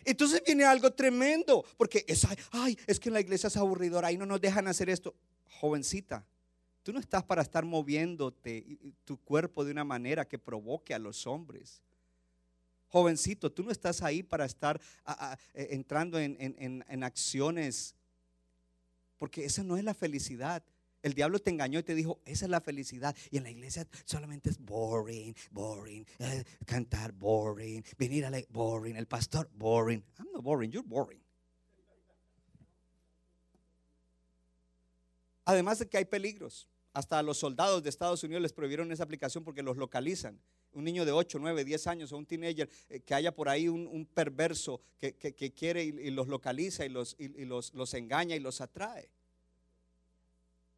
Entonces 0.06 0.42
viene 0.46 0.64
algo 0.64 0.92
tremendo, 0.92 1.64
porque 1.76 2.04
es, 2.06 2.26
ay, 2.52 2.78
es 2.86 3.00
que 3.00 3.08
en 3.08 3.14
la 3.14 3.20
iglesia 3.20 3.48
es 3.48 3.56
aburridora, 3.56 4.08
ahí 4.08 4.16
no 4.16 4.25
nos 4.25 4.40
dejan 4.40 4.68
hacer 4.68 4.88
esto. 4.88 5.14
Jovencita, 5.60 6.25
tú 6.82 6.92
no 6.92 7.00
estás 7.00 7.25
para 7.25 7.42
estar 7.42 7.64
moviéndote 7.64 8.78
tu 9.04 9.18
cuerpo 9.18 9.64
de 9.64 9.72
una 9.72 9.84
manera 9.84 10.25
que 10.26 10.38
provoque 10.38 10.94
a 10.94 10.98
los 10.98 11.26
hombres. 11.26 11.82
Jovencito, 12.88 13.50
tú 13.50 13.64
no 13.64 13.72
estás 13.72 14.00
ahí 14.02 14.22
para 14.22 14.44
estar 14.44 14.80
eh, 15.54 15.68
entrando 15.72 16.18
en, 16.20 16.36
en- 16.38 16.54
en- 16.58 16.84
en 16.88 17.02
acciones, 17.02 17.94
porque 19.18 19.44
esa 19.44 19.64
no 19.64 19.76
es 19.76 19.82
la 19.84 19.92
felicidad. 19.94 20.62
El 21.06 21.14
diablo 21.14 21.38
te 21.38 21.50
engañó 21.50 21.78
y 21.78 21.84
te 21.84 21.94
dijo, 21.94 22.20
esa 22.25 22.46
es 22.46 22.50
la 22.50 22.60
felicidad. 22.60 23.14
Y 23.30 23.36
en 23.36 23.44
la 23.44 23.50
iglesia 23.50 23.86
solamente 24.04 24.50
es 24.50 24.58
boring, 24.58 25.36
boring, 25.52 26.04
eh, 26.18 26.42
cantar 26.64 27.12
boring, 27.12 27.84
venir 27.96 28.25
a 28.25 28.30
la 28.30 28.42
boring, 28.48 28.96
el 28.96 29.06
pastor 29.06 29.48
boring. 29.54 30.02
I'm 30.18 30.32
not 30.32 30.42
boring, 30.42 30.72
you're 30.72 30.84
boring. 30.84 31.22
Además 35.44 35.78
de 35.78 35.88
que 35.88 35.96
hay 35.96 36.06
peligros. 36.06 36.66
Hasta 36.92 37.20
a 37.20 37.22
los 37.22 37.38
soldados 37.38 37.84
de 37.84 37.90
Estados 37.90 38.25
Unidos 38.25 38.42
les 38.42 38.52
prohibieron 38.52 38.90
esa 38.90 39.04
aplicación 39.04 39.44
porque 39.44 39.62
los 39.62 39.76
localizan. 39.76 40.40
Un 40.72 40.82
niño 40.82 41.04
de 41.04 41.12
8, 41.12 41.38
9, 41.40 41.64
10 41.64 41.86
años 41.86 42.10
o 42.10 42.16
un 42.16 42.26
teenager 42.26 42.68
eh, 42.88 42.98
que 42.98 43.14
haya 43.14 43.32
por 43.32 43.48
ahí 43.48 43.68
un, 43.68 44.08
perverso 44.12 44.80
que, 44.98 45.14
quiere 45.56 45.84
y, 45.84 46.10
los 46.10 46.26
localiza 46.26 46.84
y, 46.84 46.88
los 46.88 47.94
engaña 47.94 48.34
y 48.34 48.40
los 48.40 48.60
atrae. 48.60 49.08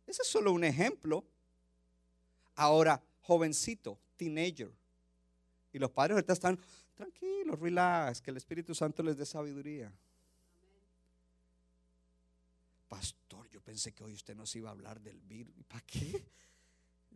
Ese 0.08 0.22
es 0.22 0.28
solo 0.28 0.52
un 0.52 0.64
ejemplo. 0.64 1.22
Ahora, 2.56 3.00
jovencito, 3.20 3.98
teenager. 4.16 4.70
Y 5.72 5.78
los 5.78 5.90
padres 5.90 6.14
ahorita 6.14 6.32
están 6.32 6.58
tranquilos, 6.94 7.60
relax, 7.60 8.22
que 8.22 8.30
el 8.30 8.38
Espíritu 8.38 8.74
Santo 8.74 9.02
les 9.02 9.18
dé 9.18 9.26
sabiduría. 9.26 9.92
Pastor, 12.88 13.48
yo 13.50 13.60
pensé 13.60 13.92
que 13.92 14.02
hoy 14.02 14.14
usted 14.14 14.34
nos 14.34 14.56
iba 14.56 14.70
a 14.70 14.72
hablar 14.72 14.98
del 14.98 15.20
virus. 15.20 15.54
¿Para 15.68 15.84
qué? 15.86 16.24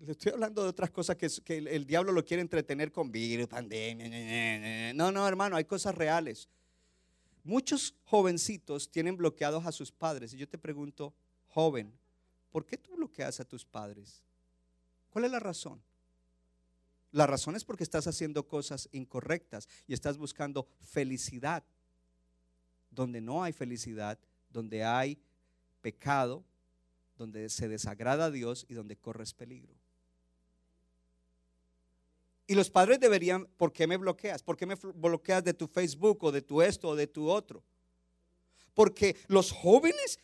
Le 0.01 0.13
estoy 0.13 0.33
hablando 0.33 0.63
de 0.63 0.69
otras 0.69 0.91
cosas 0.91 1.17
que, 1.17 1.57
el, 1.57 1.69
el 1.69 1.87
diablo 1.87 2.13
lo 2.13 2.23
quiere 2.25 2.43
entretener 2.43 2.93
con 2.93 3.11
virus, 3.11 3.49
pandemia. 3.49 4.93
No, 4.93 5.11
no, 5.11 5.27
hermano, 5.27 5.57
hay 5.57 5.65
cosas 5.65 5.95
reales. 5.95 6.47
Muchos 7.43 7.95
jovencitos 8.05 8.91
tienen 8.91 9.17
bloqueados 9.17 9.65
a 9.65 9.73
sus 9.73 9.91
padres. 9.91 10.35
Y 10.35 10.37
yo 10.37 10.47
te 10.47 10.59
pregunto, 10.59 11.15
joven, 11.49 11.93
¿por 12.53 12.65
qué 12.67 12.77
tú 12.77 12.95
bloqueas 12.95 13.41
a 13.41 13.45
tus 13.45 13.65
padres? 13.65 14.23
¿Cuál 15.11 15.25
es 15.25 15.33
la 15.33 15.41
razón? 15.41 15.83
La 17.11 17.27
razón 17.27 17.57
es 17.57 17.65
porque 17.65 17.83
estás 17.83 18.07
haciendo 18.07 18.47
cosas 18.47 18.89
incorrectas 18.93 19.69
y 19.87 19.95
estás 19.95 20.17
buscando 20.17 20.69
felicidad. 20.81 21.65
Donde 22.91 23.21
no 23.21 23.43
hay 23.43 23.53
felicidad, 23.53 24.19
donde 24.51 24.85
hay 24.85 25.19
pecado, 25.81 26.45
donde 27.17 27.49
se 27.49 27.69
desagrada 27.69 28.27
a 28.27 28.31
Dios 28.31 28.67
y 28.69 28.75
donde 28.75 28.97
corres 28.97 29.35
peligro. 29.35 29.75
Y 32.47 32.55
los 32.55 32.71
padres 32.71 33.01
deberían, 33.01 33.47
¿por 33.57 33.73
qué 33.73 33.87
me 33.87 33.97
bloqueas? 33.97 34.43
¿Por 34.43 34.57
qué 34.57 34.67
me 34.67 34.75
bloqueas 34.75 35.45
de 35.45 35.55
tu 35.55 35.69
Facebook 35.69 36.25
o 36.25 36.33
de 36.33 36.43
tu 36.43 36.61
esto 36.61 36.89
o 36.89 36.97
de 36.97 37.07
tu 37.07 37.29
otro? 37.29 37.63
Porque 38.75 39.17
los 39.29 39.53
jóvenes 39.53 40.19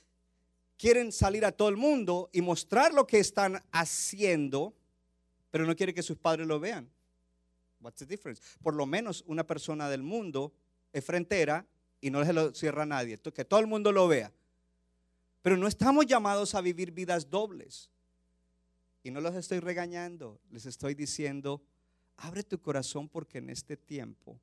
quieren 0.78 1.12
salir 1.12 1.44
a 1.44 1.52
todo 1.52 1.68
el 1.68 1.76
mundo 1.76 2.30
y 2.32 2.40
mostrar 2.40 2.94
lo 2.94 3.06
que 3.06 3.18
están 3.18 3.62
haciendo, 3.72 4.74
pero 5.50 5.66
no 5.66 5.76
quiere 5.76 5.92
que 5.92 6.02
sus 6.02 6.16
padres 6.16 6.46
lo 6.46 6.60
vean. 6.60 6.88
What's 7.80 7.98
the 7.98 8.06
difference? 8.06 8.40
Por 8.62 8.74
lo 8.74 8.86
menos 8.86 9.24
una 9.26 9.46
persona 9.46 9.90
del 9.90 10.02
mundo 10.02 10.52
es 10.92 11.04
frentera 11.04 11.66
y 12.00 12.10
no 12.10 12.24
se 12.24 12.32
lo 12.32 12.54
cierra 12.54 12.84
a 12.84 12.86
nadie, 12.86 13.18
que 13.18 13.44
todo 13.44 13.60
el 13.60 13.66
mundo 13.66 13.92
lo 13.92 14.08
vea. 14.08 14.32
Pero 15.42 15.56
no 15.56 15.66
estamos 15.66 16.06
llamados 16.06 16.54
a 16.54 16.60
vivir 16.60 16.92
vidas 16.92 17.28
dobles. 17.28 17.90
Y 19.02 19.10
no 19.10 19.20
los 19.20 19.34
estoy 19.34 19.60
regañando, 19.60 20.40
les 20.50 20.66
estoy 20.66 20.94
diciendo, 20.94 21.62
abre 22.16 22.42
tu 22.42 22.60
corazón 22.60 23.08
porque 23.08 23.38
en 23.38 23.50
este 23.50 23.76
tiempo 23.76 24.40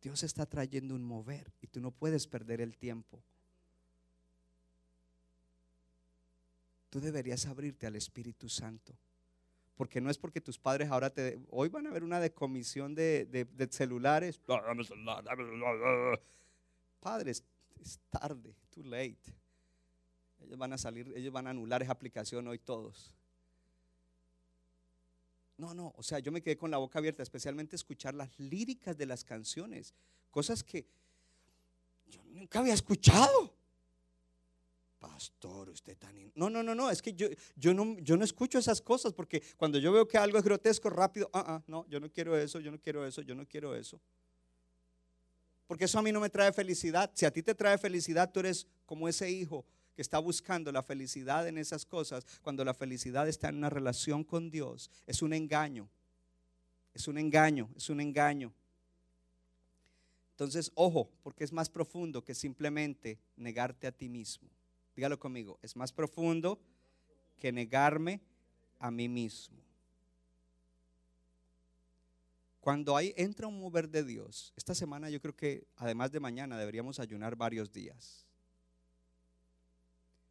Dios 0.00 0.22
está 0.22 0.46
trayendo 0.46 0.94
un 0.94 1.02
mover 1.02 1.52
y 1.60 1.66
tú 1.66 1.80
no 1.80 1.90
puedes 1.90 2.26
perder 2.26 2.60
el 2.60 2.76
tiempo. 2.76 3.22
Tú 6.94 7.00
deberías 7.00 7.44
abrirte 7.46 7.88
al 7.88 7.96
Espíritu 7.96 8.48
Santo. 8.48 8.96
Porque 9.74 10.00
no 10.00 10.10
es 10.10 10.16
porque 10.16 10.40
tus 10.40 10.60
padres 10.60 10.88
ahora 10.92 11.10
te... 11.10 11.40
Hoy 11.50 11.68
van 11.68 11.88
a 11.88 11.90
haber 11.90 12.04
una 12.04 12.20
decomisión 12.20 12.94
de, 12.94 13.24
de- 13.24 13.46
de 13.46 13.66
celulares. 13.72 14.40
Padres, 17.00 17.42
es 17.80 17.98
tarde, 18.10 18.54
too 18.70 18.84
late. 18.84 19.18
Ellos 20.38 20.56
van 20.56 20.72
a 20.72 20.78
salir, 20.78 21.12
ellos 21.16 21.32
van 21.32 21.48
a 21.48 21.50
anular 21.50 21.82
esa 21.82 21.90
aplicación 21.90 22.46
hoy 22.46 22.60
todos. 22.60 23.12
No, 25.56 25.74
no, 25.74 25.92
o 25.96 26.02
sea, 26.04 26.20
yo 26.20 26.30
me 26.30 26.42
quedé 26.42 26.56
con 26.56 26.70
la 26.70 26.76
boca 26.78 27.00
abierta, 27.00 27.24
especialmente 27.24 27.74
escuchar 27.74 28.14
las 28.14 28.38
líricas 28.38 28.96
de 28.96 29.06
las 29.06 29.24
canciones, 29.24 29.94
cosas 30.30 30.62
que 30.62 30.86
yo 32.06 32.22
nunca 32.26 32.60
había 32.60 32.74
escuchado. 32.74 33.52
Pastor, 35.04 35.68
usted 35.68 35.98
tan... 35.98 36.32
No, 36.34 36.48
no, 36.48 36.62
no, 36.62 36.74
no, 36.74 36.90
es 36.90 37.02
que 37.02 37.12
yo, 37.12 37.28
yo, 37.56 37.74
no, 37.74 37.98
yo 37.98 38.16
no 38.16 38.24
escucho 38.24 38.58
esas 38.58 38.80
cosas 38.80 39.12
porque 39.12 39.42
cuando 39.58 39.78
yo 39.78 39.92
veo 39.92 40.08
que 40.08 40.16
algo 40.16 40.38
es 40.38 40.44
grotesco, 40.44 40.88
rápido, 40.88 41.28
ah, 41.34 41.44
ah, 41.46 41.62
no, 41.66 41.86
yo 41.88 42.00
no 42.00 42.10
quiero 42.10 42.34
eso, 42.38 42.58
yo 42.58 42.70
no 42.70 42.80
quiero 42.80 43.06
eso, 43.06 43.20
yo 43.20 43.34
no 43.34 43.46
quiero 43.46 43.74
eso. 43.74 44.00
Porque 45.66 45.84
eso 45.84 45.98
a 45.98 46.02
mí 46.02 46.10
no 46.10 46.20
me 46.20 46.30
trae 46.30 46.52
felicidad. 46.54 47.10
Si 47.14 47.26
a 47.26 47.30
ti 47.30 47.42
te 47.42 47.54
trae 47.54 47.76
felicidad, 47.76 48.32
tú 48.32 48.40
eres 48.40 48.66
como 48.86 49.06
ese 49.06 49.30
hijo 49.30 49.66
que 49.94 50.00
está 50.00 50.18
buscando 50.18 50.72
la 50.72 50.82
felicidad 50.82 51.46
en 51.46 51.58
esas 51.58 51.84
cosas, 51.84 52.26
cuando 52.40 52.64
la 52.64 52.72
felicidad 52.72 53.28
está 53.28 53.50
en 53.50 53.56
una 53.56 53.68
relación 53.68 54.24
con 54.24 54.50
Dios, 54.50 54.90
es 55.06 55.20
un 55.20 55.34
engaño. 55.34 55.86
Es 56.94 57.08
un 57.08 57.18
engaño, 57.18 57.68
es 57.76 57.90
un 57.90 58.00
engaño. 58.00 58.54
Entonces, 60.30 60.72
ojo, 60.74 61.10
porque 61.22 61.44
es 61.44 61.52
más 61.52 61.68
profundo 61.68 62.24
que 62.24 62.34
simplemente 62.34 63.18
negarte 63.36 63.86
a 63.86 63.92
ti 63.92 64.08
mismo. 64.08 64.48
Dígalo 64.94 65.18
conmigo, 65.18 65.58
es 65.62 65.74
más 65.76 65.92
profundo 65.92 66.60
que 67.38 67.52
negarme 67.52 68.20
a 68.78 68.90
mí 68.90 69.08
mismo. 69.08 69.58
Cuando 72.60 72.96
hay, 72.96 73.12
entra 73.16 73.46
un 73.46 73.60
mover 73.60 73.88
de 73.88 74.04
Dios, 74.04 74.52
esta 74.56 74.74
semana 74.74 75.10
yo 75.10 75.20
creo 75.20 75.36
que 75.36 75.66
además 75.76 76.12
de 76.12 76.20
mañana 76.20 76.56
deberíamos 76.56 76.98
ayunar 76.98 77.36
varios 77.36 77.72
días. 77.72 78.24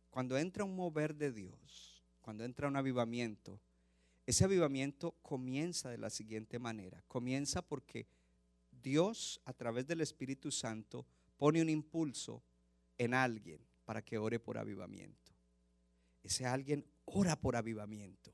Cuando 0.10 0.38
entra 0.38 0.64
un 0.64 0.76
mover 0.76 1.14
de 1.16 1.32
Dios, 1.32 2.04
cuando 2.22 2.44
entra 2.44 2.68
un 2.68 2.76
avivamiento, 2.76 3.60
ese 4.26 4.46
avivamiento 4.46 5.12
comienza 5.22 5.90
de 5.90 5.98
la 5.98 6.10
siguiente 6.10 6.58
manera. 6.58 7.04
Comienza 7.08 7.62
porque 7.62 8.08
Dios 8.72 9.42
a 9.46 9.54
través 9.54 9.86
del 9.86 10.02
Espíritu 10.02 10.50
Santo 10.50 11.06
pone 11.38 11.62
un 11.62 11.70
impulso 11.70 12.42
en 12.98 13.14
alguien 13.14 13.60
para 13.86 14.02
que 14.02 14.18
ore 14.18 14.40
por 14.40 14.58
avivamiento. 14.58 15.32
Ese 16.24 16.46
alguien 16.46 16.86
ora 17.06 17.40
por 17.40 17.56
avivamiento. 17.56 18.34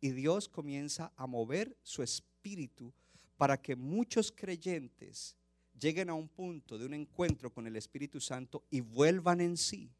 Y 0.00 0.10
Dios 0.10 0.48
comienza 0.48 1.12
a 1.16 1.26
mover 1.26 1.76
su 1.82 2.02
espíritu 2.02 2.92
para 3.36 3.60
que 3.60 3.76
muchos 3.76 4.32
creyentes 4.32 5.36
lleguen 5.78 6.10
a 6.10 6.14
un 6.14 6.28
punto 6.28 6.78
de 6.78 6.86
un 6.86 6.94
encuentro 6.94 7.52
con 7.52 7.66
el 7.66 7.76
Espíritu 7.76 8.20
Santo 8.20 8.64
y 8.70 8.80
vuelvan 8.80 9.40
en 9.40 9.56
sí. 9.56 9.90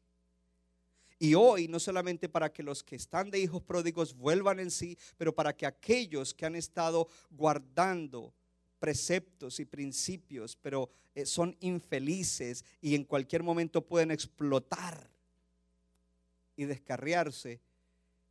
Y 1.19 1.33
hoy, 1.33 1.67
no 1.67 1.79
solamente 1.79 2.29
para 2.29 2.51
que 2.51 2.61
los 2.61 2.83
que 2.83 2.95
están 2.95 3.31
de 3.31 3.39
hijos 3.39 3.63
pródigos 3.63 4.15
vuelvan 4.15 4.59
en 4.59 4.69
sí, 4.69 4.97
pero 5.17 5.33
para 5.33 5.55
que 5.55 5.65
aquellos 5.65 6.33
que 6.33 6.45
han 6.45 6.55
estado 6.55 7.07
guardando 7.31 8.33
preceptos 8.79 9.59
y 9.59 9.65
principios, 9.65 10.55
pero 10.55 10.89
eh, 11.15 11.25
son 11.25 11.55
infelices 11.59 12.63
y 12.81 12.95
en 12.95 13.03
cualquier 13.03 13.43
momento 13.43 13.85
pueden 13.85 14.11
explotar 14.11 15.09
y 16.55 16.65
descarriarse, 16.65 17.61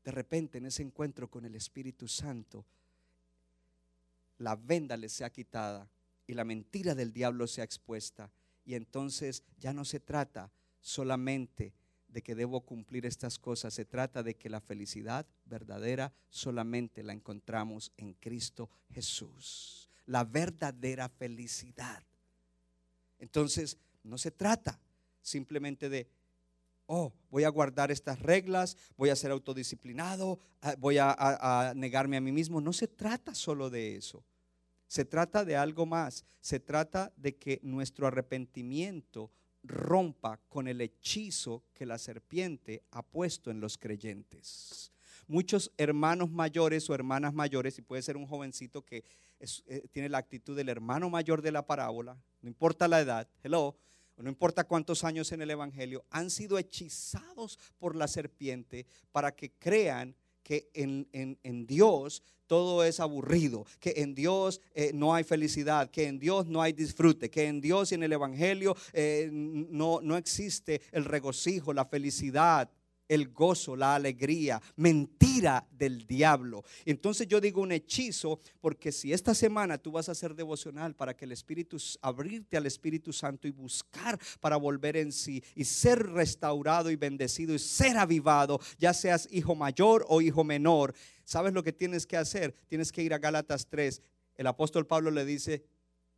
de 0.04 0.10
repente 0.10 0.58
en 0.58 0.66
ese 0.66 0.82
encuentro 0.82 1.28
con 1.28 1.44
el 1.44 1.54
Espíritu 1.54 2.06
Santo, 2.08 2.64
la 4.38 4.56
venda 4.56 4.96
les 4.96 5.12
sea 5.12 5.30
quitada 5.30 5.90
y 6.26 6.34
la 6.34 6.44
mentira 6.44 6.94
del 6.94 7.12
diablo 7.12 7.46
sea 7.46 7.64
expuesta. 7.64 8.30
Y 8.64 8.74
entonces 8.74 9.44
ya 9.58 9.72
no 9.72 9.84
se 9.84 10.00
trata 10.00 10.52
solamente 10.80 11.72
de 12.08 12.22
que 12.22 12.34
debo 12.34 12.62
cumplir 12.62 13.06
estas 13.06 13.38
cosas, 13.38 13.74
se 13.74 13.84
trata 13.84 14.22
de 14.22 14.34
que 14.34 14.48
la 14.48 14.60
felicidad 14.60 15.26
verdadera 15.44 16.12
solamente 16.28 17.02
la 17.02 17.12
encontramos 17.12 17.92
en 17.96 18.14
Cristo 18.14 18.70
Jesús. 18.90 19.90
La 20.06 20.24
verdadera 20.24 21.08
felicidad. 21.08 22.02
Entonces, 23.18 23.78
no 24.02 24.18
se 24.18 24.30
trata 24.30 24.78
simplemente 25.20 25.88
de, 25.88 26.08
oh, 26.86 27.12
voy 27.30 27.44
a 27.44 27.48
guardar 27.48 27.90
estas 27.90 28.20
reglas, 28.20 28.76
voy 28.96 29.10
a 29.10 29.16
ser 29.16 29.30
autodisciplinado, 29.30 30.38
ah, 30.62 30.76
voy 30.78 30.98
a, 30.98 31.72
negarme 31.74 32.16
a 32.16 32.20
mí 32.20 32.32
mismo. 32.32 32.60
No 32.60 32.72
se 32.72 32.88
trata 32.88 33.34
solo 33.34 33.70
de 33.70 33.96
eso. 33.96 34.24
Se 34.86 35.04
trata 35.04 35.44
de 35.44 35.56
algo 35.56 35.84
más. 35.84 36.24
Se 36.40 36.60
trata 36.60 37.12
de 37.16 37.36
que 37.36 37.60
nuestro 37.62 38.06
arrepentimiento 38.06 39.32
rompa 39.64 40.38
con 40.48 40.68
el 40.68 40.80
hechizo 40.80 41.64
que 41.74 41.86
la 41.86 41.98
serpiente 41.98 42.84
ha 42.92 43.02
puesto 43.02 43.50
en 43.50 43.60
los 43.60 43.76
creyentes. 43.76 44.92
Muchos 45.28 45.72
hermanos 45.76 46.30
mayores 46.30 46.88
o 46.88 46.94
hermanas 46.94 47.34
mayores, 47.34 47.78
y 47.78 47.82
puede 47.82 48.02
ser 48.02 48.16
un 48.16 48.26
jovencito 48.26 48.84
que 48.84 49.04
eh, 49.40 49.82
tiene 49.90 50.08
la 50.08 50.18
actitud 50.18 50.56
del 50.56 50.68
hermano 50.68 51.10
mayor 51.10 51.42
de 51.42 51.52
la 51.52 51.66
parábola, 51.66 52.16
no 52.42 52.48
importa 52.48 52.88
la 52.88 53.00
edad, 53.00 53.28
hello, 53.42 53.76
no 54.16 54.30
importa 54.30 54.64
cuántos 54.64 55.04
años 55.04 55.30
en 55.32 55.42
el 55.42 55.50
Evangelio, 55.50 56.04
han 56.10 56.30
sido 56.30 56.58
hechizados 56.58 57.58
por 57.78 57.96
la 57.96 58.08
serpiente 58.08 58.86
para 59.12 59.34
que 59.34 59.50
crean 59.50 60.14
que 60.42 60.70
en, 60.74 61.66
Dios 61.66 62.22
todo 62.46 62.84
es 62.84 63.00
aburrido, 63.00 63.66
que 63.80 63.94
en 63.96 64.14
Dios 64.14 64.60
eh, 64.74 64.92
no 64.94 65.12
hay 65.12 65.24
felicidad, 65.24 65.90
que 65.90 66.06
en 66.06 66.20
Dios 66.20 66.46
no 66.46 66.62
hay 66.62 66.72
disfrute, 66.72 67.28
que 67.28 67.46
en 67.46 67.60
Dios 67.60 67.90
y 67.90 67.96
en 67.96 68.04
el 68.04 68.12
Evangelio 68.12 68.76
eh, 68.92 69.28
no, 69.32 70.00
no 70.00 70.16
existe 70.16 70.80
el 70.92 71.04
regocijo, 71.04 71.74
la 71.74 71.84
felicidad, 71.84 72.70
el 73.08 73.32
gozo, 73.32 73.76
la 73.76 73.94
alegría, 73.94 74.60
mentira 74.76 75.66
del 75.70 76.06
diablo. 76.06 76.64
Entonces 76.84 77.26
yo 77.28 77.40
digo 77.40 77.60
un 77.60 77.72
hechizo 77.72 78.40
porque 78.60 78.92
si 78.92 79.12
esta 79.12 79.34
semana 79.34 79.78
tú 79.78 79.92
vas 79.92 80.08
a 80.08 80.12
hacer 80.12 80.34
devocional 80.34 80.94
para 80.94 81.16
que 81.16 81.24
el 81.24 81.32
Espíritu, 81.32 81.78
abrirte 82.02 82.56
al 82.56 82.66
Espíritu 82.66 83.12
Santo 83.12 83.46
y 83.48 83.50
buscar 83.50 84.18
para 84.40 84.56
volver 84.56 84.96
en 84.96 85.12
sí 85.12 85.42
y 85.54 85.64
ser 85.64 86.06
restaurado 86.12 86.90
y 86.90 86.96
bendecido 86.96 87.54
y 87.54 87.58
ser 87.58 87.96
avivado, 87.96 88.60
ya 88.78 88.92
seas 88.92 89.28
hijo 89.30 89.54
mayor 89.54 90.04
o 90.08 90.20
hijo 90.20 90.44
menor, 90.44 90.94
¿sabes 91.24 91.52
lo 91.52 91.62
que 91.62 91.72
tienes 91.72 92.06
que 92.06 92.16
hacer? 92.16 92.54
Tienes 92.68 92.92
que 92.92 93.02
ir 93.02 93.14
a 93.14 93.18
Gálatas 93.18 93.66
3. 93.68 94.02
El 94.36 94.46
apóstol 94.46 94.86
Pablo 94.86 95.10
le 95.10 95.24
dice, 95.24 95.64